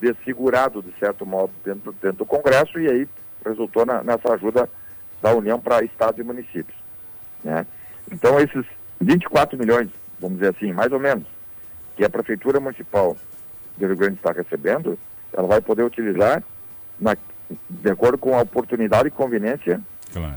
desfigurado, 0.00 0.82
de 0.82 0.92
certo 0.98 1.26
modo, 1.26 1.52
dentro, 1.64 1.92
dentro 1.92 2.18
do 2.18 2.26
Congresso, 2.26 2.78
e 2.78 2.88
aí 2.88 3.08
resultou 3.44 3.84
na, 3.84 4.02
nessa 4.02 4.32
ajuda 4.34 4.68
da 5.20 5.34
União 5.34 5.60
para 5.60 5.84
estados 5.84 6.18
e 6.18 6.22
municípios. 6.22 6.76
Né? 7.44 7.66
Então, 8.10 8.38
esses 8.40 8.64
24 9.00 9.58
milhões, 9.58 9.88
vamos 10.18 10.38
dizer 10.38 10.54
assim, 10.54 10.72
mais 10.72 10.92
ou 10.92 11.00
menos, 11.00 11.26
que 11.96 12.04
a 12.04 12.10
Prefeitura 12.10 12.60
Municipal 12.60 13.16
de 13.80 13.86
Rio 13.86 13.96
Grande 13.96 14.14
está 14.16 14.30
recebendo, 14.32 14.98
ela 15.32 15.46
vai 15.48 15.60
poder 15.60 15.82
utilizar 15.82 16.42
na, 17.00 17.16
de 17.68 17.90
acordo 17.90 18.18
com 18.18 18.36
a 18.36 18.42
oportunidade 18.42 19.08
e 19.08 19.10
conveniência 19.10 19.80
Claro. 20.12 20.36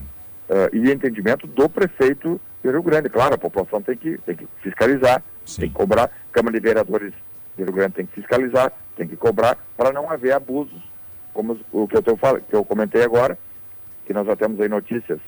uh, 0.49 0.75
e 0.75 0.91
entendimento 0.91 1.45
do 1.45 1.67
prefeito 1.69 2.39
de 2.63 2.71
Rio 2.71 2.81
Grande. 2.81 3.09
Claro, 3.09 3.35
a 3.35 3.37
população 3.37 3.81
tem 3.81 3.97
que, 3.97 4.17
tem 4.19 4.35
que 4.35 4.47
fiscalizar, 4.61 5.21
Sim. 5.45 5.61
tem 5.61 5.69
que 5.69 5.75
cobrar, 5.75 6.09
Câmara 6.31 6.57
de 6.57 6.63
Vereadores 6.63 7.13
de 7.57 7.63
Rio 7.63 7.73
Grande 7.73 7.93
tem 7.95 8.05
que 8.05 8.13
fiscalizar, 8.13 8.71
tem 8.95 9.07
que 9.07 9.17
cobrar, 9.17 9.57
para 9.75 9.91
não 9.91 10.09
haver 10.09 10.31
abusos, 10.33 10.81
como 11.33 11.59
o 11.71 11.87
que 11.87 11.97
eu, 11.97 12.01
tô, 12.03 12.15
que 12.15 12.55
eu 12.55 12.63
comentei 12.63 13.03
agora, 13.03 13.37
que 14.05 14.13
nós 14.13 14.25
já 14.25 14.35
temos 14.35 14.59
aí 14.61 14.69
notícias, 14.69 15.19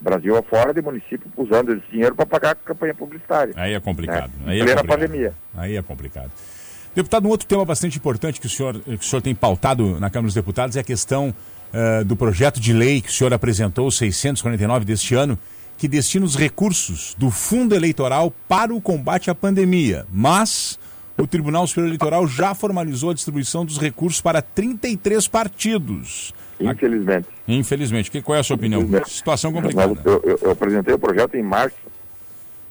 Brasil 0.00 0.36
afora, 0.36 0.72
de 0.72 0.80
município 0.80 1.26
usando 1.36 1.72
esse 1.72 1.86
dinheiro 1.90 2.14
para 2.14 2.24
pagar 2.24 2.50
a 2.52 2.54
campanha 2.54 2.94
publicitária. 2.94 3.52
Aí 3.56 3.74
é 3.74 3.80
complicado. 3.80 4.30
É, 4.46 4.50
Aí 4.50 4.60
é 4.60 4.64
complicado. 4.64 4.86
pandemia. 4.86 5.32
Aí 5.56 5.76
é 5.76 5.82
complicado. 5.82 6.30
Deputado, 6.94 7.26
um 7.26 7.30
outro 7.30 7.46
tema 7.46 7.64
bastante 7.64 7.96
importante 7.98 8.40
que 8.40 8.46
o 8.46 8.50
senhor, 8.50 8.80
que 8.80 8.94
o 8.94 9.02
senhor 9.02 9.22
tem 9.22 9.34
pautado 9.34 10.00
na 10.00 10.10
Câmara 10.10 10.26
dos 10.28 10.34
Deputados 10.34 10.76
é 10.76 10.80
a 10.80 10.84
questão 10.84 11.32
eh, 11.72 12.02
do 12.04 12.16
projeto 12.16 12.58
de 12.58 12.72
lei 12.72 13.00
que 13.00 13.08
o 13.08 13.12
senhor 13.12 13.32
apresentou, 13.32 13.86
o 13.86 13.92
649 13.92 14.84
deste 14.84 15.14
ano, 15.14 15.38
que 15.76 15.86
destina 15.86 16.24
os 16.26 16.34
recursos 16.34 17.14
do 17.16 17.30
fundo 17.30 17.74
eleitoral 17.74 18.32
para 18.48 18.74
o 18.74 18.80
combate 18.80 19.30
à 19.30 19.34
pandemia. 19.34 20.06
Mas 20.10 20.76
o 21.16 21.24
Tribunal 21.26 21.66
Superior 21.68 21.88
Eleitoral 21.90 22.26
já 22.26 22.52
formalizou 22.54 23.10
a 23.10 23.14
distribuição 23.14 23.64
dos 23.64 23.78
recursos 23.78 24.20
para 24.20 24.42
33 24.42 25.28
partidos. 25.28 26.34
Infelizmente. 26.60 27.28
Infelizmente. 27.46 28.10
Que, 28.10 28.20
qual 28.20 28.34
é 28.34 28.40
a 28.40 28.42
sua 28.42 28.56
opinião? 28.56 28.84
Situação 29.06 29.52
complicada. 29.52 29.96
Eu, 30.04 30.20
eu- 30.24 30.38
eu 30.42 30.50
apresentei 30.50 30.92
o 30.92 30.98
projeto 30.98 31.36
em 31.36 31.42
março, 31.44 31.76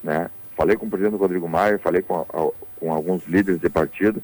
né? 0.04 0.30
Falei 0.58 0.76
com 0.76 0.86
o 0.86 0.90
presidente 0.90 1.16
Rodrigo 1.18 1.48
Maia, 1.48 1.80
falei 1.80 2.02
com, 2.02 2.16
a- 2.16 2.67
com 2.80 2.92
alguns 2.92 3.26
líderes 3.28 3.60
de 3.62 3.70
partido, 3.70 4.22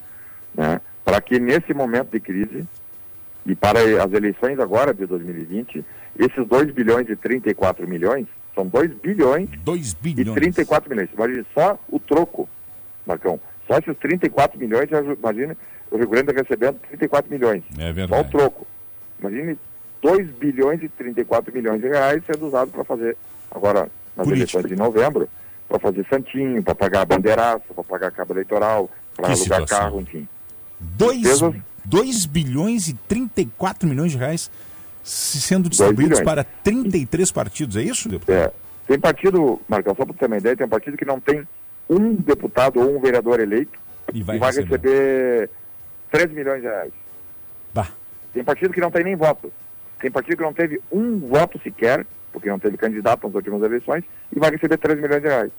né? 0.53 0.79
Para 1.03 1.19
que 1.21 1.39
nesse 1.39 1.73
momento 1.73 2.11
de 2.11 2.19
crise 2.19 2.65
e 3.45 3.55
para 3.55 3.79
as 4.03 4.13
eleições 4.13 4.59
agora 4.59 4.93
de 4.93 5.05
2020, 5.05 5.83
esses 6.17 6.47
2 6.47 6.71
bilhões 6.71 7.09
e 7.09 7.15
34 7.15 7.87
milhões, 7.87 8.25
são 8.55 8.65
2 8.67 8.91
bilhões 9.01 9.49
2 9.63 9.91
e 9.91 9.95
bilhões. 10.13 10.35
34 10.35 10.89
milhões. 10.89 11.09
Imagine 11.13 11.45
só 11.53 11.77
o 11.89 11.99
troco, 11.99 12.47
Marcão. 13.05 13.39
Só 13.67 13.77
esses 13.77 13.97
34 13.97 14.59
milhões, 14.59 14.89
imagina 15.19 15.57
o 15.91 15.97
Rio 15.97 16.07
Grande 16.07 16.31
recebendo 16.31 16.79
34 16.87 17.31
milhões. 17.31 17.63
É 17.77 17.83
Só 17.85 17.89
o 17.89 17.93
verdade. 17.93 18.31
troco. 18.31 18.67
Imagine 19.19 19.57
2 20.01 20.27
bilhões 20.31 20.83
e 20.83 20.89
34 20.89 21.53
milhões 21.53 21.81
de 21.81 21.87
reais 21.87 22.21
sendo 22.25 22.47
usado 22.47 22.71
para 22.71 22.83
fazer, 22.83 23.17
agora 23.49 23.89
nas 24.15 24.27
Política. 24.27 24.59
eleições 24.59 24.65
de 24.67 24.75
novembro, 24.75 25.27
para 25.73 25.79
fazer 25.79 26.05
santinho, 26.07 26.61
para 26.61 26.75
pagar 26.75 27.03
bandeiraça, 27.05 27.63
para 27.73 27.83
pagar 27.83 28.11
cabo 28.11 28.33
eleitoral, 28.33 28.89
para 29.15 29.25
alugar 29.29 29.37
situação. 29.61 29.79
carro, 29.79 30.01
enfim. 30.01 30.27
2, 30.79 31.21
Despesas. 31.21 31.55
2 31.85 32.25
bilhões 32.27 32.87
e 32.87 32.93
34 32.93 33.89
milhões 33.89 34.11
de 34.11 34.17
reais 34.19 34.51
se- 35.03 35.41
sendo 35.41 35.67
distribuídos 35.69 36.21
para 36.21 36.43
33 36.43 37.31
partidos, 37.31 37.75
é 37.75 37.81
isso, 37.81 38.07
deputado? 38.07 38.35
É, 38.35 38.51
tem 38.87 38.99
partido, 38.99 39.59
Marcão, 39.67 39.95
só 39.95 40.05
para 40.05 40.13
ter 40.13 40.27
uma 40.27 40.37
ideia, 40.37 40.55
tem 40.55 40.65
um 40.65 40.69
partido 40.69 40.95
que 40.95 41.05
não 41.05 41.19
tem 41.19 41.45
um 41.89 42.13
deputado 42.13 42.79
ou 42.79 42.95
um 42.95 42.99
vereador 43.01 43.39
eleito 43.39 43.77
E 44.13 44.21
vai, 44.21 44.35
e 44.35 44.39
vai 44.39 44.49
receber. 44.51 44.69
receber 44.79 45.49
3 46.11 46.31
milhões 46.31 46.61
de 46.61 46.67
reais. 46.67 46.93
Bah, 47.73 47.87
Tem 48.31 48.43
partido 48.43 48.71
que 48.73 48.79
não 48.81 48.91
tem 48.91 49.03
nem 49.03 49.15
voto. 49.15 49.51
Tem 49.99 50.11
partido 50.11 50.37
que 50.37 50.43
não 50.43 50.53
teve 50.53 50.79
um 50.91 51.19
voto 51.19 51.59
sequer, 51.63 52.05
porque 52.33 52.49
não 52.49 52.59
teve 52.59 52.75
candidato 52.75 53.25
nas 53.25 53.35
últimas 53.35 53.61
eleições, 53.61 54.03
e 54.35 54.39
vai 54.39 54.51
receber 54.51 54.77
3 54.77 54.99
milhões 54.99 55.21
de 55.21 55.27
reais. 55.27 55.51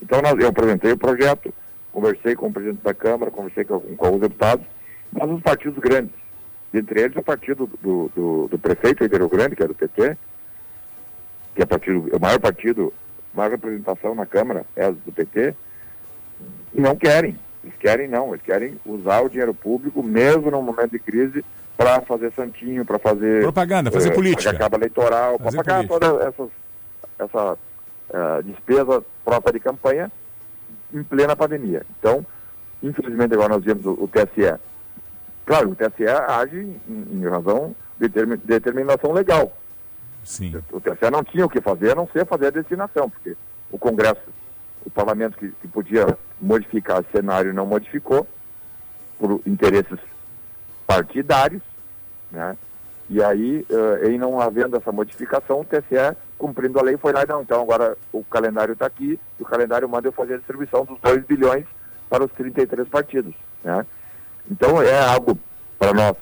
Então 0.00 0.22
nós, 0.22 0.38
eu 0.38 0.48
apresentei 0.48 0.92
o 0.92 0.96
projeto, 0.96 1.52
conversei 1.92 2.34
com 2.36 2.46
o 2.46 2.52
presidente 2.52 2.82
da 2.82 2.94
Câmara, 2.94 3.30
conversei 3.30 3.64
com, 3.64 3.80
com 3.80 4.06
alguns 4.06 4.20
deputados, 4.20 4.64
mas 5.12 5.28
os 5.28 5.42
partidos 5.42 5.78
grandes, 5.78 6.14
dentre 6.72 7.00
eles 7.00 7.16
o 7.16 7.22
partido 7.22 7.68
do, 7.82 8.10
do, 8.14 8.48
do 8.48 8.58
prefeito 8.58 9.04
Rio 9.04 9.28
Grande, 9.28 9.56
que 9.56 9.62
é 9.62 9.66
do 9.66 9.74
PT, 9.74 10.16
que 11.54 11.62
é 11.62 11.66
partido, 11.66 12.08
o 12.16 12.20
maior 12.20 12.38
partido, 12.38 12.92
maior 13.34 13.50
representação 13.50 14.14
na 14.14 14.24
Câmara 14.24 14.64
é 14.76 14.90
do 14.92 15.12
PT, 15.12 15.54
não 16.72 16.94
querem. 16.94 17.36
Eles 17.64 17.76
querem 17.76 18.08
não, 18.08 18.28
eles 18.28 18.42
querem 18.42 18.78
usar 18.86 19.20
o 19.20 19.28
dinheiro 19.28 19.52
público, 19.52 20.02
mesmo 20.02 20.50
num 20.50 20.62
momento 20.62 20.92
de 20.92 20.98
crise, 20.98 21.44
para 21.78 22.00
fazer 22.00 22.32
santinho, 22.32 22.84
para 22.84 22.98
fazer. 22.98 23.40
Propaganda, 23.42 23.88
fazer 23.92 24.08
eh, 24.10 24.14
política. 24.14 24.52
Cabo 24.52 24.76
eleitoral, 24.76 25.38
para 25.38 25.52
pagar 25.52 25.86
toda 25.86 26.06
essas, 26.24 26.48
essa 27.20 27.56
eh, 28.12 28.42
despesa 28.42 29.02
própria 29.24 29.52
de 29.52 29.60
campanha 29.60 30.10
em 30.92 31.04
plena 31.04 31.36
pandemia. 31.36 31.86
Então, 31.98 32.26
infelizmente, 32.82 33.32
agora 33.32 33.54
nós 33.54 33.64
vemos 33.64 33.86
o, 33.86 33.92
o 33.92 34.08
TSE. 34.08 34.58
Claro, 35.46 35.70
o 35.70 35.76
TSE 35.76 36.04
age 36.08 36.58
em, 36.88 37.06
em 37.12 37.28
razão 37.28 37.76
de 37.98 38.08
determi- 38.08 38.36
determinação 38.38 39.12
legal. 39.12 39.56
sim. 40.24 40.60
O 40.72 40.80
TSE 40.80 41.10
não 41.12 41.22
tinha 41.22 41.46
o 41.46 41.48
que 41.48 41.60
fazer, 41.60 41.92
a 41.92 41.94
não 41.94 42.08
ser 42.08 42.26
fazer 42.26 42.48
a 42.48 42.50
destinação, 42.50 43.08
porque 43.08 43.36
o 43.70 43.78
Congresso, 43.78 44.20
o 44.84 44.90
parlamento 44.90 45.38
que, 45.38 45.48
que 45.62 45.68
podia 45.68 46.18
modificar 46.40 47.00
o 47.02 47.06
cenário 47.12 47.54
não 47.54 47.64
modificou, 47.66 48.26
por 49.16 49.40
interesses 49.46 49.98
partidários, 50.92 51.62
né? 52.32 52.56
E 53.10 53.22
aí, 53.22 53.64
eh, 53.70 54.08
em 54.10 54.18
não 54.18 54.40
havendo 54.40 54.76
essa 54.76 54.90
modificação, 54.90 55.60
o 55.60 55.64
TSE, 55.64 56.16
cumprindo 56.38 56.78
a 56.78 56.82
lei, 56.82 56.96
foi 56.96 57.12
lá 57.12 57.22
e 57.22 57.26
não, 57.26 57.42
então 57.42 57.62
agora 57.62 57.96
o 58.12 58.24
calendário 58.24 58.72
está 58.72 58.86
aqui, 58.86 59.18
e 59.38 59.42
o 59.42 59.46
calendário 59.46 59.88
manda 59.88 60.08
eu 60.08 60.12
fazer 60.12 60.34
a 60.34 60.36
distribuição 60.38 60.84
dos 60.84 60.98
2 61.00 61.24
bilhões 61.26 61.64
para 62.08 62.24
os 62.24 62.32
33 62.32 62.88
partidos, 62.88 63.34
né? 63.62 63.84
Então 64.50 64.80
é 64.82 64.98
algo 65.06 65.38
para 65.78 65.92
nós 65.92 66.16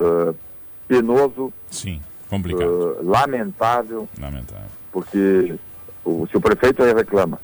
eh, 0.00 0.34
penoso, 0.86 1.52
Sim, 1.70 2.00
complicado. 2.28 2.98
eh, 3.00 3.02
lamentável, 3.02 4.08
Lamentável. 4.20 4.68
porque 4.92 5.56
o, 6.04 6.26
se 6.26 6.36
o 6.36 6.40
prefeito 6.40 6.82
aí 6.82 6.92
reclama 6.92 7.38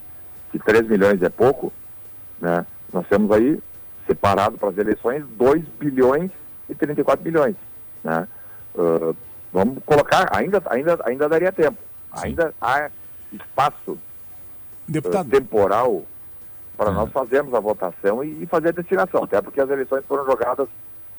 que 0.53 0.59
3 0.59 0.87
milhões 0.89 1.23
é 1.23 1.29
pouco, 1.31 1.73
né, 2.41 2.65
nós 2.93 3.07
temos 3.09 3.31
aí 3.31 3.59
separado 4.07 4.59
para 4.59 4.71
as 4.71 4.79
eleições 4.79 5.25
2 5.37 5.65
bilhões 5.79 6.31
e 6.69 6.75
34 6.75 7.23
bilhões. 7.23 7.57
Né? 8.03 8.27
Uh, 8.75 9.15
vamos 9.53 9.83
colocar, 9.85 10.29
ainda, 10.37 10.63
ainda, 10.67 10.99
ainda 11.05 11.29
daria 11.29 11.53
tempo. 11.53 11.79
Sim. 12.15 12.29
Ainda 12.29 12.55
há 12.61 12.91
espaço 13.33 13.93
uh, 13.93 15.25
temporal 15.31 16.05
para 16.77 16.91
nós 16.91 17.13
fazermos 17.13 17.53
a 17.53 17.61
votação 17.61 18.25
e, 18.25 18.43
e, 18.43 18.47
fazer 18.47 18.71
a 18.71 18.73
destinação, 18.73 19.25
até 19.25 19.43
porque 19.43 19.61
as 19.61 19.69
eleições 19.69 20.03
foram 20.07 20.25
jogadas 20.25 20.67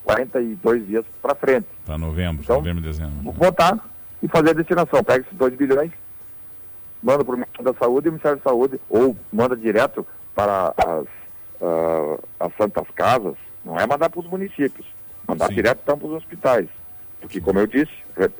42 0.04 0.88
dias 0.88 1.06
para 1.22 1.36
frente. 1.36 1.68
Para 1.86 2.00
novembro, 2.00 2.44
então, 2.44 2.58
novembro 2.58 2.84
e 2.84 2.88
dezembro. 2.88 3.32
Votar 3.32 3.78
e 4.24 4.28
fazer 4.28 4.50
a 4.50 4.54
destinação. 4.54 5.04
Pega 5.04 5.24
esses 5.24 5.38
2 5.38 5.56
bilhões, 5.56 5.92
manda 7.02 7.24
para 7.24 7.36
o 7.36 7.38
Ministério 7.38 7.72
da 7.72 7.78
Saúde 7.78 8.08
e 8.08 8.10
o 8.10 8.12
Ministério 8.14 8.38
da 8.40 8.44
Saúde, 8.44 8.82
ou 8.90 9.16
manda 9.32 9.56
direto 9.56 10.06
para 10.34 10.74
as, 10.78 11.06
uh, 11.62 12.20
as 12.40 12.54
Santas 12.56 12.88
Casas, 12.96 13.36
não 13.64 13.80
é 13.80 13.86
mandar 13.86 14.10
para 14.10 14.20
os 14.20 14.28
municípios, 14.28 14.86
mandar 15.28 15.48
Sim. 15.48 15.56
direto 15.56 15.80
então, 15.84 15.98
para 15.98 16.08
os 16.08 16.14
hospitais. 16.16 16.68
Porque, 17.22 17.40
como 17.40 17.60
eu 17.60 17.68
disse, 17.68 17.92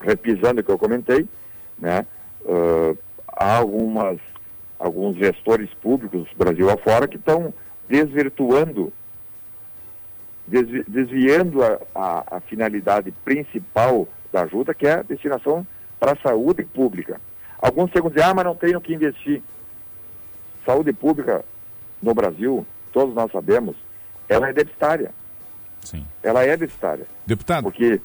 repisando 0.02 0.62
o 0.62 0.64
que 0.64 0.72
eu 0.72 0.78
comentei, 0.78 1.28
né, 1.78 2.06
uh, 2.42 2.98
há 3.28 3.58
algumas 3.58 4.20
alguns 4.82 5.16
gestores 5.16 5.70
públicos, 5.76 6.28
Brasil 6.36 6.68
afora, 6.68 7.08
que 7.08 7.18
estão 7.18 7.54
desvirtuando, 7.88 8.92
desvi, 10.48 10.84
desviando 10.88 11.64
a, 11.64 11.80
a, 11.94 12.38
a, 12.38 12.40
finalidade 12.40 13.12
principal 13.24 14.08
da 14.34 14.42
ajuda, 14.42 14.74
que 14.74 14.88
é 14.88 14.94
a 14.94 15.04
destinação 15.04 15.68
para 16.00 16.14
a 16.14 16.16
saúde 16.16 16.64
pública. 16.64 17.22
Alguns 17.62 17.92
chegam 17.92 18.10
dizer, 18.10 18.24
ah, 18.24 18.34
mas 18.34 18.44
não 18.44 18.56
tenho 18.56 18.82
que 18.82 18.92
investir. 18.92 19.44
Saúde 20.66 20.92
pública 20.94 21.46
no 22.02 22.16
Brasil, 22.16 22.66
todos 22.92 23.14
nós 23.16 23.32
sabemos, 23.32 23.76
ela 24.28 24.50
é 24.50 24.54
deficitária. 24.54 25.12
Sim. 25.82 26.06
Ela 26.22 26.44
é 26.44 26.56
deficitária. 26.56 27.06
Deputado. 27.26 27.64
Porque 27.64 28.00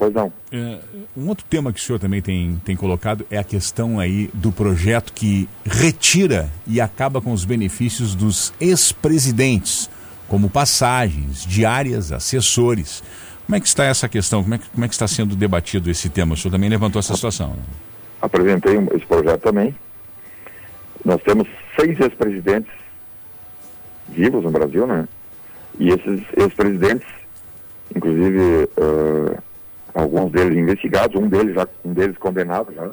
Pois 0.00 0.14
não. 0.14 0.32
É, 0.50 0.78
um 1.14 1.28
outro 1.28 1.44
tema 1.44 1.70
que 1.74 1.78
o 1.78 1.82
senhor 1.82 1.98
também 1.98 2.22
tem, 2.22 2.58
tem 2.64 2.74
colocado 2.74 3.26
é 3.30 3.36
a 3.36 3.44
questão 3.44 4.00
aí 4.00 4.30
do 4.32 4.50
projeto 4.50 5.12
que 5.12 5.46
retira 5.62 6.48
e 6.66 6.80
acaba 6.80 7.20
com 7.20 7.32
os 7.32 7.44
benefícios 7.44 8.14
dos 8.14 8.50
ex-presidentes, 8.58 9.90
como 10.26 10.48
passagens, 10.48 11.44
diárias, 11.44 12.12
assessores. 12.12 13.04
Como 13.44 13.56
é 13.56 13.60
que 13.60 13.66
está 13.66 13.84
essa 13.84 14.08
questão? 14.08 14.42
Como 14.42 14.54
é 14.54 14.58
que, 14.58 14.70
como 14.70 14.82
é 14.86 14.88
que 14.88 14.94
está 14.94 15.06
sendo 15.06 15.36
debatido 15.36 15.90
esse 15.90 16.08
tema? 16.08 16.32
O 16.32 16.36
senhor 16.36 16.52
também 16.52 16.70
levantou 16.70 16.98
essa 16.98 17.14
situação. 17.14 17.50
Né? 17.50 17.62
Apresentei 18.22 18.78
esse 18.94 19.04
projeto 19.04 19.42
também. 19.42 19.76
Nós 21.04 21.22
temos 21.24 21.46
seis 21.78 22.00
ex-presidentes 22.00 22.72
vivos 24.10 24.44
no 24.44 24.50
Brasil, 24.50 24.86
né? 24.86 25.08
E 25.78 25.88
esses 25.88 26.22
ex-presidentes, 26.36 27.08
inclusive... 27.94 28.68
Uh 28.76 29.50
alguns 29.94 30.30
deles 30.32 30.56
investigados, 30.56 31.20
um 31.20 31.28
deles 31.28 31.54
já 31.54 31.66
um 31.84 31.92
deles 31.92 32.16
condenado 32.18 32.72
já. 32.72 32.90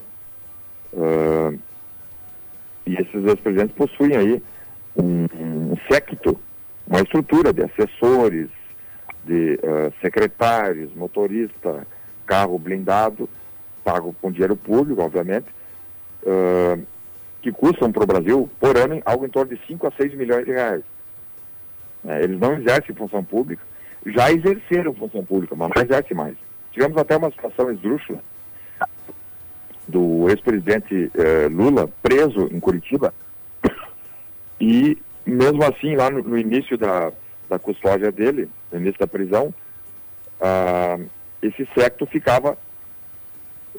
Uh, 0.93 1.59
e 2.85 2.95
esses 2.95 3.25
ex-presidentes 3.25 3.75
possuem 3.75 4.15
aí 4.15 4.43
um, 4.95 5.25
um 5.71 5.77
séquito, 5.91 6.39
uma 6.87 7.01
estrutura 7.01 7.51
de 7.53 7.63
assessores, 7.63 8.49
de 9.25 9.59
uh, 9.61 9.93
secretários, 10.01 10.93
motorista, 10.95 11.85
carro 12.25 12.57
blindado, 12.57 13.29
pago 13.83 14.15
com 14.21 14.31
dinheiro 14.31 14.55
público, 14.55 15.01
obviamente, 15.01 15.47
uh, 16.23 16.81
que 17.41 17.51
custam 17.51 17.91
para 17.91 18.03
o 18.03 18.07
Brasil, 18.07 18.49
por 18.59 18.77
ano, 18.77 19.01
algo 19.05 19.25
em 19.25 19.29
torno 19.29 19.53
de 19.53 19.61
5 19.67 19.87
a 19.87 19.91
6 19.91 20.15
milhões 20.15 20.45
de 20.45 20.51
reais. 20.51 20.83
É, 22.05 22.23
eles 22.23 22.39
não 22.39 22.53
exercem 22.53 22.95
função 22.95 23.23
pública, 23.23 23.63
já 24.05 24.31
exerceram 24.31 24.93
função 24.93 25.23
pública, 25.23 25.55
mas 25.55 25.69
não 25.75 25.81
exercem 25.81 26.15
mais. 26.15 26.35
Tivemos 26.71 26.97
até 26.97 27.17
uma 27.17 27.31
situação 27.31 27.71
esdrúxula 27.71 28.19
do 29.87 30.29
ex-presidente 30.29 31.09
eh, 31.15 31.47
Lula 31.49 31.89
preso 32.03 32.49
em 32.51 32.59
Curitiba 32.59 33.13
e 34.59 34.97
mesmo 35.25 35.63
assim 35.63 35.95
lá 35.95 36.09
no, 36.09 36.21
no 36.21 36.37
início 36.37 36.77
da, 36.77 37.11
da, 37.49 37.57
custódia 37.57 38.11
dele, 38.11 38.49
no 38.71 38.79
início 38.79 38.99
da 38.99 39.07
prisão, 39.07 39.53
ah, 40.41 40.99
esse 41.41 41.67
secto 41.77 42.05
ficava 42.05 42.57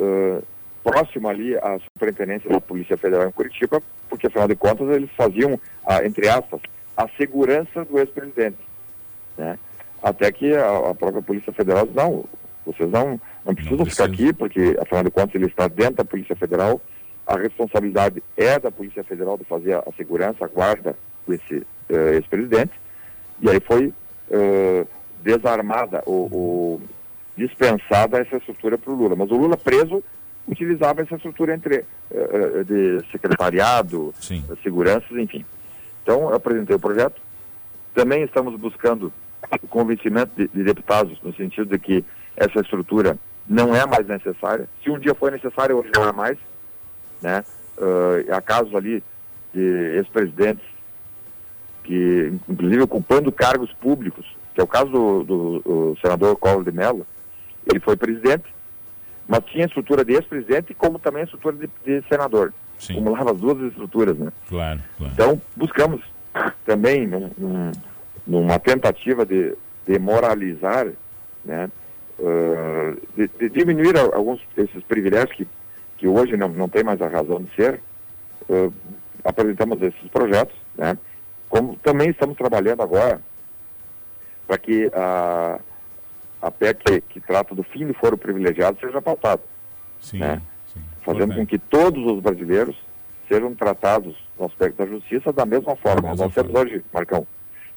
ah, 0.01 0.43
próximo 0.83 1.29
ali 1.29 1.57
à 1.57 1.79
superintendência 1.81 2.51
da 2.51 2.61
Polícia 2.61 2.97
Federal 2.97 3.29
em 3.29 3.33
Curitiba, 3.33 3.83
porque 4.09 4.27
afinal 4.27 4.49
de 4.49 4.57
contas 4.57 4.89
eles 4.89 5.11
faziam, 5.17 5.59
ah, 5.87 6.05
entre 6.05 6.29
aspas, 6.29 6.61
a 6.99 7.09
segurança 7.17 7.85
do 7.85 7.97
ex-presidente. 8.01 8.59
Né? 9.37 9.57
Até 10.03 10.33
que 10.33 10.53
a, 10.53 10.91
a, 10.91 10.95
própria 10.95 11.23
Polícia 11.23 11.53
Federal 11.53 11.87
disse, 11.87 11.97
não, 11.97 12.25
vocês 12.67 12.91
não, 12.91 13.21
não 13.47 13.55
precisam 13.55 13.79
não 13.79 13.87
ficar 13.87 14.07
aqui, 14.07 14.33
porque, 14.33 14.77
afinal 14.81 15.05
de 15.05 15.11
contas, 15.11 15.35
ele 15.37 15.47
está 15.47 15.69
dentro 15.69 15.95
da 15.95 16.05
Polícia 16.05 16.35
Federal. 16.35 16.81
A 17.25 17.37
responsabilidade 17.37 18.21
é 18.37 18.59
da 18.59 18.73
Polícia 18.73 19.05
Federal 19.05 19.39
de 19.39 19.45
fazer 19.45 19.75
a, 19.75 19.79
a 19.79 19.93
segurança, 19.97 20.45
a 20.45 20.49
guarda 20.49 20.97
desse 21.27 21.55
uh, 21.55 22.15
ex-presidente. 22.15 22.73
E 23.41 23.49
aí 23.49 23.61
foi 23.61 23.87
uh, 24.31 24.89
desarmada 25.23 26.03
ou, 26.05 26.29
ou, 26.33 26.81
dispensada 27.37 28.19
essa 28.19 28.39
estrutura 28.39 28.77
para 28.77 28.93
o 28.93 28.97
Lula. 28.97 29.15
Mas 29.15 29.31
o 29.31 29.37
Lula 29.37 29.57
preso 29.57 30.03
utilizava 30.49 31.03
essa 31.03 31.15
estrutura 31.15 31.55
entre 31.55 31.85
uh, 32.11 32.65
de 32.65 33.05
secretariado, 33.13 34.13
Sim. 34.19 34.43
seguranças, 34.65 35.13
enfim. 35.13 35.45
Então, 36.09 36.31
eu 36.31 36.37
apresentei 36.37 36.75
o 36.75 36.79
projeto. 36.79 37.21
Também 37.95 38.23
estamos 38.23 38.59
buscando 38.59 39.13
o 39.63 39.69
convencimento 39.69 40.33
de, 40.35 40.49
de 40.49 40.65
deputados 40.65 41.21
no 41.23 41.35
sentido 41.35 41.67
de 41.67 41.79
que 41.79 42.03
essa 42.35 42.61
estrutura 42.61 43.19
não 43.47 43.77
é 43.77 43.85
mais 43.85 44.07
necessária. 44.07 44.67
Se 44.83 44.89
um 44.89 44.99
dia 44.99 45.15
foi 45.15 45.31
necessária, 45.31 45.77
hoje 45.77 45.91
não 45.95 46.09
é 46.09 46.13
mais. 46.13 46.39
Né? 47.21 47.45
Uh, 47.77 48.33
há 48.33 48.41
casos 48.41 48.75
ali 48.75 49.05
de 49.53 49.61
ex-presidentes 49.97 50.65
que, 51.85 52.33
inclusive, 52.49 52.81
ocupando 52.85 53.31
cargos 53.31 53.71
públicos, 53.75 54.25
que 54.55 54.63
é 54.63 54.65
o 54.65 54.67
caso 54.67 54.87
do, 54.87 55.25
do, 55.25 55.59
do 55.61 55.99
senador 56.01 56.37
Collor 56.37 56.65
de 56.65 56.73
Mello. 56.73 57.07
Ele 57.67 57.81
foi 57.81 57.99
presidente, 57.99 58.47
mas 59.29 59.45
tinha 59.45 59.67
estrutura 59.67 60.07
de 60.07 60.15
ex-presidente 60.15 60.73
como 60.73 60.99
também 60.99 61.25
estrutura 61.25 61.55
de, 61.55 61.69
de 61.85 62.09
senador. 62.09 62.55
Sim. 62.79 62.95
Acumulava 62.95 63.33
as 63.33 63.39
duas 63.39 63.61
estruturas, 63.71 64.17
né? 64.17 64.33
Claro, 64.49 64.81
claro. 64.97 65.13
Então, 65.13 65.43
buscamos 65.57 66.01
também, 66.65 67.07
num, 67.07 67.31
num, 67.37 67.73
numa 68.27 68.59
tentativa 68.59 69.27
de, 69.27 69.55
de 69.87 69.99
moralizar, 69.99 70.87
né? 71.45 71.69
uh, 72.19 73.01
de, 73.17 73.29
de, 73.29 73.49
diminuir 73.51 73.97
alguns 73.97 74.41
desses 74.57 74.83
privilégios 74.85 75.33
que, 75.33 75.49
que 75.97 76.09
hoje 76.09 76.37
não, 76.37 76.49
não 76.49 76.69
tem 76.69 76.83
mais 76.83 77.01
a 77.01 77.09
razão 77.09 77.43
de 77.43 77.55
ser, 77.55 77.81
uh, 78.49 78.73
apresentamos 79.25 79.81
esses 79.83 80.09
projetos, 80.11 80.57
né? 80.77 80.97
Como 81.49 81.77
também 81.77 82.11
estamos 82.11 82.37
trabalhando 82.37 82.83
agora 82.83 83.21
para 84.47 84.59
que 84.59 84.91
a, 84.95 85.59
a 86.43 86.51
PEC 86.51 86.85
que, 86.85 87.01
que, 87.01 87.21
trata 87.21 87.55
do 87.55 87.63
fim 87.63 87.87
do 87.87 87.95
foro 87.95 88.19
privilegiado 88.19 88.79
seja 88.81 89.01
pautada. 89.01 89.43
Sim, 90.01 90.19
né? 90.19 90.43
Fazendo 91.13 91.35
com 91.35 91.47
que 91.47 91.59
todos 91.59 92.05
os 92.05 92.21
brasileiros 92.21 92.77
sejam 93.27 93.55
tratados 93.55 94.15
no 94.39 94.45
aspecto 94.45 94.77
da 94.77 94.87
justiça 94.87 95.33
da 95.33 95.47
mesma 95.47 95.75
forma. 95.77 96.03
Da 96.03 96.09
mesma 96.11 96.27
Nós 96.27 96.35
temos 96.35 96.55
hoje, 96.55 96.85
Marcão, 96.93 97.27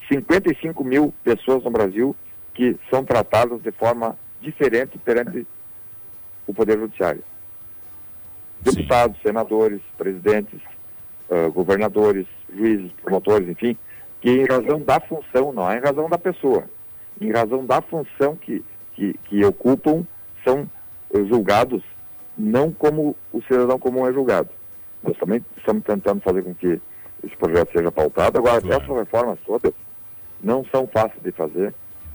55 0.09 0.83
mil 0.83 1.13
pessoas 1.23 1.63
no 1.63 1.71
Brasil 1.71 2.13
que 2.53 2.77
são 2.89 3.05
tratadas 3.05 3.61
de 3.61 3.71
forma 3.71 4.17
diferente 4.41 4.97
perante 4.97 5.47
o 6.45 6.53
Poder 6.53 6.77
Judiciário. 6.77 7.23
Deputados, 8.59 9.15
Sim. 9.17 9.23
senadores, 9.27 9.81
presidentes, 9.97 10.59
uh, 11.29 11.49
governadores, 11.53 12.27
juízes, 12.53 12.91
promotores, 13.01 13.47
enfim, 13.47 13.77
que 14.19 14.29
em 14.29 14.45
razão 14.45 14.81
da 14.81 14.99
função, 14.99 15.53
não 15.53 15.71
é 15.71 15.77
em 15.77 15.81
razão 15.81 16.09
da 16.09 16.17
pessoa, 16.17 16.65
em 17.19 17.31
razão 17.31 17.65
da 17.65 17.81
função 17.81 18.35
que, 18.35 18.61
que, 18.93 19.13
que 19.25 19.45
ocupam, 19.45 20.05
são 20.43 20.69
julgados 21.29 21.81
não 22.41 22.71
como 22.71 23.15
o 23.31 23.41
cidadão 23.43 23.77
comum 23.79 24.07
é 24.07 24.13
julgado. 24.13 24.49
Nós 25.03 25.17
também 25.17 25.43
estamos 25.57 25.83
tentando 25.83 26.21
fazer 26.21 26.43
com 26.43 26.53
que 26.53 26.79
esse 27.23 27.37
projeto 27.37 27.71
seja 27.71 27.91
pautado. 27.91 28.37
Agora, 28.37 28.61
claro. 28.61 28.83
essas 28.83 28.97
reformas 28.97 29.39
todas 29.45 29.73
não 30.43 30.65
são 30.65 30.87
fáceis 30.87 31.21
de 31.23 31.31
fazer, 31.31 31.73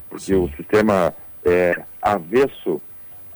porque 0.09 0.25
Sim. 0.25 0.45
o 0.45 0.49
sistema 0.57 1.15
é 1.45 1.81
avesso 2.03 2.81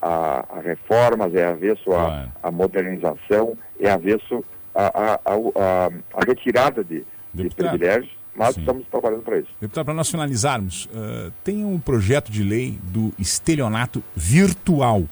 a, 0.02 0.44
a 0.56 0.60
reformas, 0.60 1.34
é 1.34 1.46
avesso 1.46 1.92
a, 1.92 2.28
a, 2.42 2.50
modernização, 2.50 3.56
é 3.78 3.90
avesso 3.90 4.44
a 4.74 6.24
retirada 6.26 6.82
de, 6.82 7.04
de 7.32 7.50
privilégios, 7.50 8.10
mas 8.34 8.54
Sim. 8.54 8.60
estamos 8.60 8.86
trabalhando 8.88 9.22
para 9.22 9.38
isso. 9.38 9.50
Deputado, 9.60 9.84
para 9.84 9.94
nós 9.94 10.10
finalizarmos, 10.10 10.86
uh, 10.86 11.32
tem 11.44 11.64
um 11.64 11.78
projeto 11.78 12.30
de 12.30 12.42
lei 12.42 12.78
do 12.82 13.12
estelionato 13.18 14.02
virtual. 14.14 15.04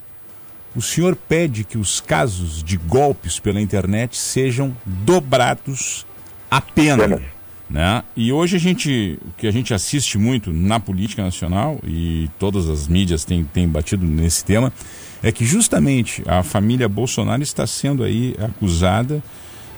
O 0.79 0.81
senhor 0.81 1.17
pede 1.17 1.65
que 1.65 1.77
os 1.77 2.01
casos 2.01 2.63
de 2.63 2.77
golpes 2.77 3.41
pela 3.41 3.61
internet 3.61 4.17
sejam 4.17 4.77
dobrados 4.87 6.07
a 6.49 6.61
pena. 6.61 7.21
Né? 7.69 8.05
E 8.17 8.33
hoje 8.33 8.55
a 8.55 8.61
gente, 8.61 9.19
o 9.21 9.33
que 9.37 9.49
a 9.49 9.51
gente 9.51 9.75
assiste 9.75 10.17
muito 10.17 10.53
na 10.53 10.79
política 10.79 11.21
nacional, 11.21 11.81
e 11.85 12.31
todas 12.39 12.69
as 12.69 12.87
mídias 12.87 13.25
têm, 13.25 13.43
têm 13.43 13.67
batido 13.67 14.07
nesse 14.07 14.45
tema, 14.45 14.73
é 15.21 15.33
que 15.33 15.45
justamente 15.45 16.23
a 16.25 16.45
família 16.45 16.89
Bolsonaro 16.89 17.43
está 17.43 17.67
sendo 17.67 18.05
aí 18.05 18.37
acusada 18.39 19.21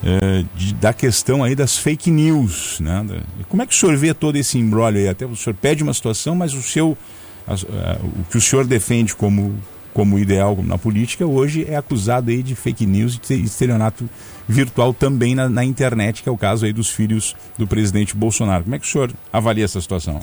é, 0.05 0.45
de, 0.55 0.75
da 0.75 0.93
questão 0.93 1.43
aí 1.43 1.55
das 1.55 1.79
fake 1.79 2.11
news. 2.11 2.79
Né? 2.79 3.23
Como 3.49 3.63
é 3.63 3.67
que 3.67 3.73
o 3.73 3.77
senhor 3.77 3.97
vê 3.97 4.13
todo 4.13 4.37
esse 4.37 4.59
embrólio 4.59 5.01
aí? 5.01 5.09
Até 5.09 5.25
o 5.25 5.35
senhor 5.35 5.57
pede 5.57 5.83
uma 5.83 5.95
situação, 5.95 6.35
mas 6.35 6.53
o 6.53 6.61
seu 6.61 6.95
a, 7.47 7.55
a, 7.55 7.97
o 8.03 8.25
que 8.31 8.37
o 8.37 8.41
senhor 8.41 8.67
defende 8.67 9.15
como, 9.15 9.59
como 9.93 10.19
ideal 10.19 10.59
na 10.63 10.79
política 10.79 11.27
hoje 11.27 11.67
é 11.69 11.77
acusado 11.77 12.31
aí 12.31 12.43
de 12.43 12.55
fake 12.55 12.87
news 12.87 13.17
e 13.17 13.19
de 13.19 13.45
estelionato 13.45 14.09
virtual 14.49 14.93
também 14.93 15.35
na, 15.35 15.49
na, 15.49 15.65
internet, 15.65 16.23
que 16.23 16.29
é 16.29 16.33
o 16.33 16.37
caso 16.37 16.67
aí 16.67 16.73
dos 16.73 16.91
filhos 16.91 17.37
do 17.57 17.67
presidente 17.67 18.17
Bolsonaro. 18.17 18.65
Como 18.65 18.75
é 18.75 18.79
que 18.79 18.85
o 18.85 18.89
senhor 18.89 19.13
avalia 19.33 19.65
essa 19.65 19.81
situação? 19.81 20.21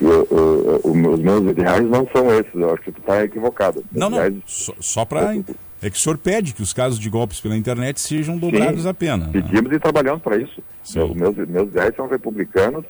Eu, 0.00 0.28
eu, 0.30 0.80
os 0.84 1.20
meus 1.20 1.50
ideais 1.50 1.88
não 1.88 2.06
são 2.14 2.30
esses, 2.38 2.54
eu 2.54 2.72
acho 2.74 2.82
que 2.82 2.92
tu 2.92 3.00
está 3.00 3.24
equivocado. 3.24 3.84
Não, 3.92 4.10
não, 4.10 4.18
só, 4.46 4.74
só 4.80 5.04
para... 5.04 5.34
É 5.82 5.90
que 5.90 5.96
o 5.96 6.00
senhor 6.00 6.16
pede 6.16 6.54
que 6.54 6.62
os 6.62 6.72
casos 6.72 6.98
de 6.98 7.08
golpes 7.08 7.38
pela 7.38 7.56
internet 7.56 8.00
sejam 8.00 8.38
dobrados 8.38 8.82
Sim, 8.82 8.88
a 8.88 8.94
pena. 8.94 9.26
Né? 9.26 9.32
Pedimos 9.32 9.70
né? 9.70 9.76
e 9.76 9.78
trabalhamos 9.78 10.22
para 10.22 10.36
isso. 10.38 10.62
Meus, 10.94 11.14
meus, 11.14 11.36
meus 11.48 11.68
ideais 11.68 11.94
são 11.94 12.08
republicanos. 12.08 12.84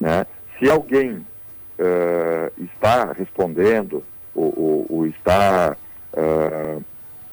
Né? 0.00 0.26
Se 0.58 0.68
alguém 0.68 1.12
uh, 1.12 2.64
está 2.76 3.12
respondendo 3.12 4.02
ou, 4.34 4.54
ou, 4.56 4.86
ou 4.88 5.06
está 5.06 5.76
uh, 6.12 6.84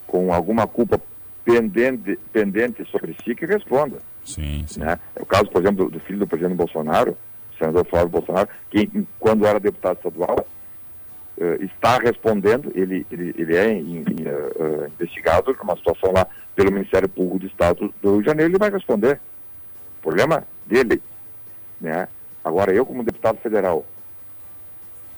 com 0.08 0.34
alguma 0.34 0.68
culpa 0.68 1.02
pendente, 1.44 2.20
pendente 2.32 2.86
sobre 2.86 3.16
si, 3.24 3.36
que 3.36 3.46
responda. 3.46 4.00
Sim, 4.24 4.66
sim. 4.68 4.80
Né? 4.80 5.00
É 5.16 5.22
o 5.22 5.26
caso, 5.26 5.50
por 5.50 5.62
exemplo, 5.62 5.86
do, 5.86 5.92
do 5.92 6.00
filho 6.02 6.20
do 6.20 6.28
presidente 6.28 6.56
Bolsonaro, 6.56 7.18
senador 7.58 7.86
Flávio 7.86 8.10
Bolsonaro, 8.10 8.50
que 8.70 8.90
quando 9.20 9.46
era 9.46 9.60
deputado 9.60 9.98
estadual, 9.98 10.46
uh, 11.38 11.64
está 11.64 11.98
respondendo, 11.98 12.72
ele, 12.76 13.06
ele, 13.12 13.34
ele 13.38 13.56
é 13.56 13.74
in, 13.74 14.00
in, 14.00 14.28
uh, 14.28 14.88
investigado 14.88 15.56
numa 15.60 15.76
situação 15.76 16.12
lá 16.12 16.28
pelo 16.56 16.72
Ministério 16.72 17.10
Público 17.10 17.40
do 17.40 17.48
Estado 17.48 17.94
do 18.02 18.14
Rio 18.14 18.22
de 18.22 18.28
Janeiro, 18.28 18.52
ele 18.52 18.60
vai 18.60 18.70
responder. 18.70 19.20
Problema 20.02 20.44
dele. 20.66 21.02
Né? 21.80 22.08
Agora, 22.44 22.74
eu 22.74 22.86
como 22.86 23.04
deputado 23.04 23.38
federal, 23.38 23.86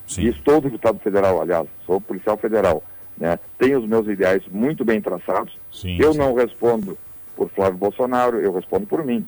Sim. 0.08 0.24
e 0.24 0.30
estou 0.30 0.62
deputado 0.62 1.00
federal, 1.00 1.42
aliás, 1.42 1.68
sou 1.86 2.00
policial 2.00 2.38
federal, 2.38 2.84
né? 3.18 3.40
tenho 3.58 3.80
os 3.80 3.88
meus 3.88 4.08
ideais 4.08 4.44
muito 4.52 4.84
bem 4.84 5.02
traçados, 5.02 5.58
sim, 5.72 5.98
eu 6.00 6.14
sim. 6.14 6.20
não 6.20 6.34
respondo 6.34 6.98
por 7.36 7.50
Flávio 7.50 7.78
Bolsonaro, 7.78 8.40
eu 8.40 8.54
respondo 8.54 8.86
por 8.86 9.04
mim. 9.04 9.26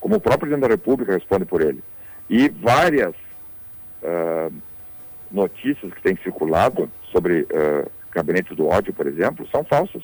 Como 0.00 0.16
o 0.16 0.20
próprio 0.20 0.40
presidente 0.40 0.68
da 0.68 0.74
República 0.74 1.12
responde 1.12 1.44
por 1.44 1.60
ele. 1.60 1.82
E 2.28 2.48
várias 2.48 3.14
uh, 4.02 4.52
notícias 5.30 5.92
que 5.92 6.02
têm 6.02 6.16
circulado 6.22 6.90
sobre 7.10 7.42
uh, 7.42 7.90
gabinetes 8.12 8.56
do 8.56 8.66
ódio, 8.66 8.92
por 8.92 9.06
exemplo, 9.06 9.48
são 9.50 9.64
falsas. 9.64 10.02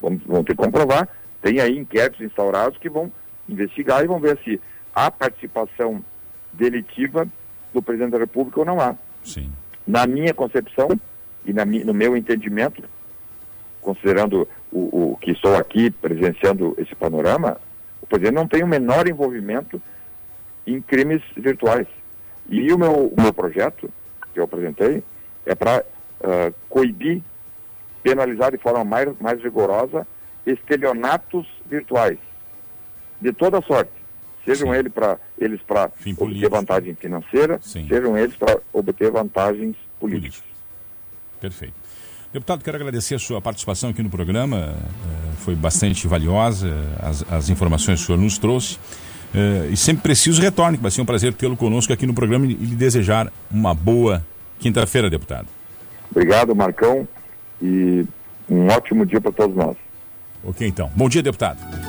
Vamos, 0.00 0.22
vão 0.24 0.42
ter 0.42 0.56
que 0.56 0.62
comprovar. 0.62 1.08
Tem 1.42 1.60
aí 1.60 1.78
inquéritos 1.78 2.20
instaurados 2.20 2.78
que 2.78 2.88
vão 2.88 3.12
investigar 3.48 4.02
e 4.02 4.08
vão 4.08 4.18
ver 4.18 4.38
se 4.42 4.60
há 4.94 5.10
participação 5.10 6.02
delitiva 6.52 7.28
do 7.72 7.82
presidente 7.82 8.12
da 8.12 8.18
República 8.18 8.60
ou 8.60 8.66
não 8.66 8.80
há. 8.80 8.96
Sim. 9.26 9.50
Na 9.86 10.06
minha 10.06 10.32
concepção 10.32 10.88
e 11.44 11.52
na, 11.52 11.64
no 11.64 11.92
meu 11.92 12.16
entendimento, 12.16 12.82
considerando 13.80 14.48
o, 14.72 15.12
o 15.12 15.16
que 15.20 15.32
estou 15.32 15.56
aqui 15.56 15.90
presenciando 15.90 16.74
esse 16.78 16.94
panorama, 16.94 17.60
o 18.00 18.06
presidente 18.06 18.34
não 18.34 18.48
tem 18.48 18.62
o 18.62 18.66
menor 18.66 19.08
envolvimento 19.08 19.80
em 20.66 20.80
crimes 20.80 21.22
virtuais. 21.36 21.86
E 22.48 22.72
o 22.72 22.78
meu, 22.78 23.08
o 23.08 23.20
meu 23.20 23.32
projeto, 23.32 23.90
que 24.32 24.40
eu 24.40 24.44
apresentei, 24.44 25.02
é 25.44 25.54
para 25.54 25.84
uh, 26.20 26.54
coibir, 26.68 27.22
penalizar 28.02 28.52
de 28.52 28.58
forma 28.58 28.84
mais, 28.84 29.08
mais 29.20 29.42
rigorosa 29.42 30.06
estelionatos 30.46 31.46
virtuais, 31.68 32.18
de 33.20 33.32
toda 33.32 33.60
sorte. 33.62 33.95
Sejam 34.46 34.72
ele 34.72 34.88
pra, 34.88 35.18
eles 35.38 35.60
para 35.60 35.90
obter 36.18 36.48
vantagem 36.48 36.94
financeira, 36.94 37.58
Sim. 37.60 37.86
sejam 37.88 38.16
eles 38.16 38.34
para 38.36 38.58
obter 38.72 39.10
vantagens 39.10 39.76
políticas. 39.98 40.40
Perfeito. 41.40 41.74
Deputado, 42.32 42.62
quero 42.62 42.76
agradecer 42.76 43.16
a 43.16 43.18
sua 43.18 43.40
participação 43.40 43.90
aqui 43.90 44.02
no 44.02 44.10
programa. 44.10 44.74
Eh, 44.76 45.32
foi 45.38 45.54
bastante 45.54 46.06
valiosa 46.06 46.72
as, 47.00 47.32
as 47.32 47.48
informações 47.48 47.98
que 47.98 48.04
o 48.04 48.06
senhor 48.06 48.18
nos 48.18 48.38
trouxe. 48.38 48.78
Uh, 49.34 49.70
e 49.70 49.76
sempre 49.76 50.02
preciso 50.04 50.40
retorne, 50.40 50.76
que 50.76 50.82
vai 50.82 50.90
ser 50.90 51.02
um 51.02 51.04
prazer 51.04 51.34
tê-lo 51.34 51.56
conosco 51.56 51.92
aqui 51.92 52.06
no 52.06 52.14
programa 52.14 52.46
e 52.46 52.54
lhe 52.54 52.76
desejar 52.76 53.30
uma 53.50 53.74
boa 53.74 54.24
quinta-feira, 54.58 55.10
deputado. 55.10 55.48
Obrigado, 56.10 56.54
Marcão, 56.54 57.06
e 57.60 58.06
um 58.48 58.66
ótimo 58.68 59.04
dia 59.04 59.20
para 59.20 59.32
todos 59.32 59.54
nós. 59.56 59.76
Ok, 60.44 60.66
então. 60.66 60.90
Bom 60.94 61.08
dia, 61.08 61.22
deputado. 61.22 61.85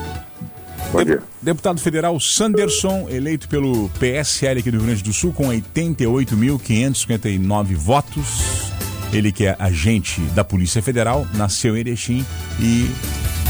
Bom 0.91 1.03
dia. 1.03 1.21
Deputado 1.41 1.81
federal 1.81 2.19
Sanderson, 2.19 3.07
eleito 3.09 3.49
pelo 3.49 3.89
PSL 3.99 4.61
aqui 4.61 4.71
do 4.71 4.77
Rio 4.77 4.87
Grande 4.87 5.03
do 5.03 5.11
Sul 5.11 5.33
com 5.33 5.49
88.559 5.49 7.75
votos. 7.75 8.71
Ele 9.11 9.31
que 9.31 9.45
é 9.45 9.55
agente 9.59 10.21
da 10.33 10.43
Polícia 10.43 10.81
Federal, 10.81 11.27
nasceu 11.33 11.75
em 11.75 11.81
Erechim 11.81 12.25
e 12.59 12.89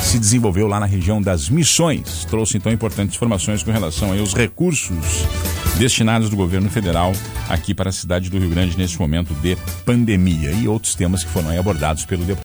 se 0.01 0.19
desenvolveu 0.19 0.67
lá 0.67 0.79
na 0.79 0.85
região 0.85 1.21
das 1.21 1.49
Missões. 1.49 2.25
Trouxe 2.25 2.57
então 2.57 2.71
importantes 2.71 3.15
informações 3.15 3.61
com 3.61 3.71
relação 3.71 4.17
aos 4.17 4.33
recursos 4.33 4.97
destinados 5.77 6.29
do 6.29 6.35
governo 6.35 6.69
federal 6.69 7.11
aqui 7.49 7.73
para 7.73 7.89
a 7.89 7.93
cidade 7.93 8.29
do 8.29 8.39
Rio 8.39 8.49
Grande 8.49 8.77
nesse 8.77 8.99
momento 8.99 9.33
de 9.35 9.57
pandemia 9.85 10.51
e 10.51 10.67
outros 10.67 10.95
temas 10.95 11.23
que 11.23 11.29
foram 11.29 11.57
abordados 11.57 12.05
pelo 12.05 12.23
deputado. 12.23 12.35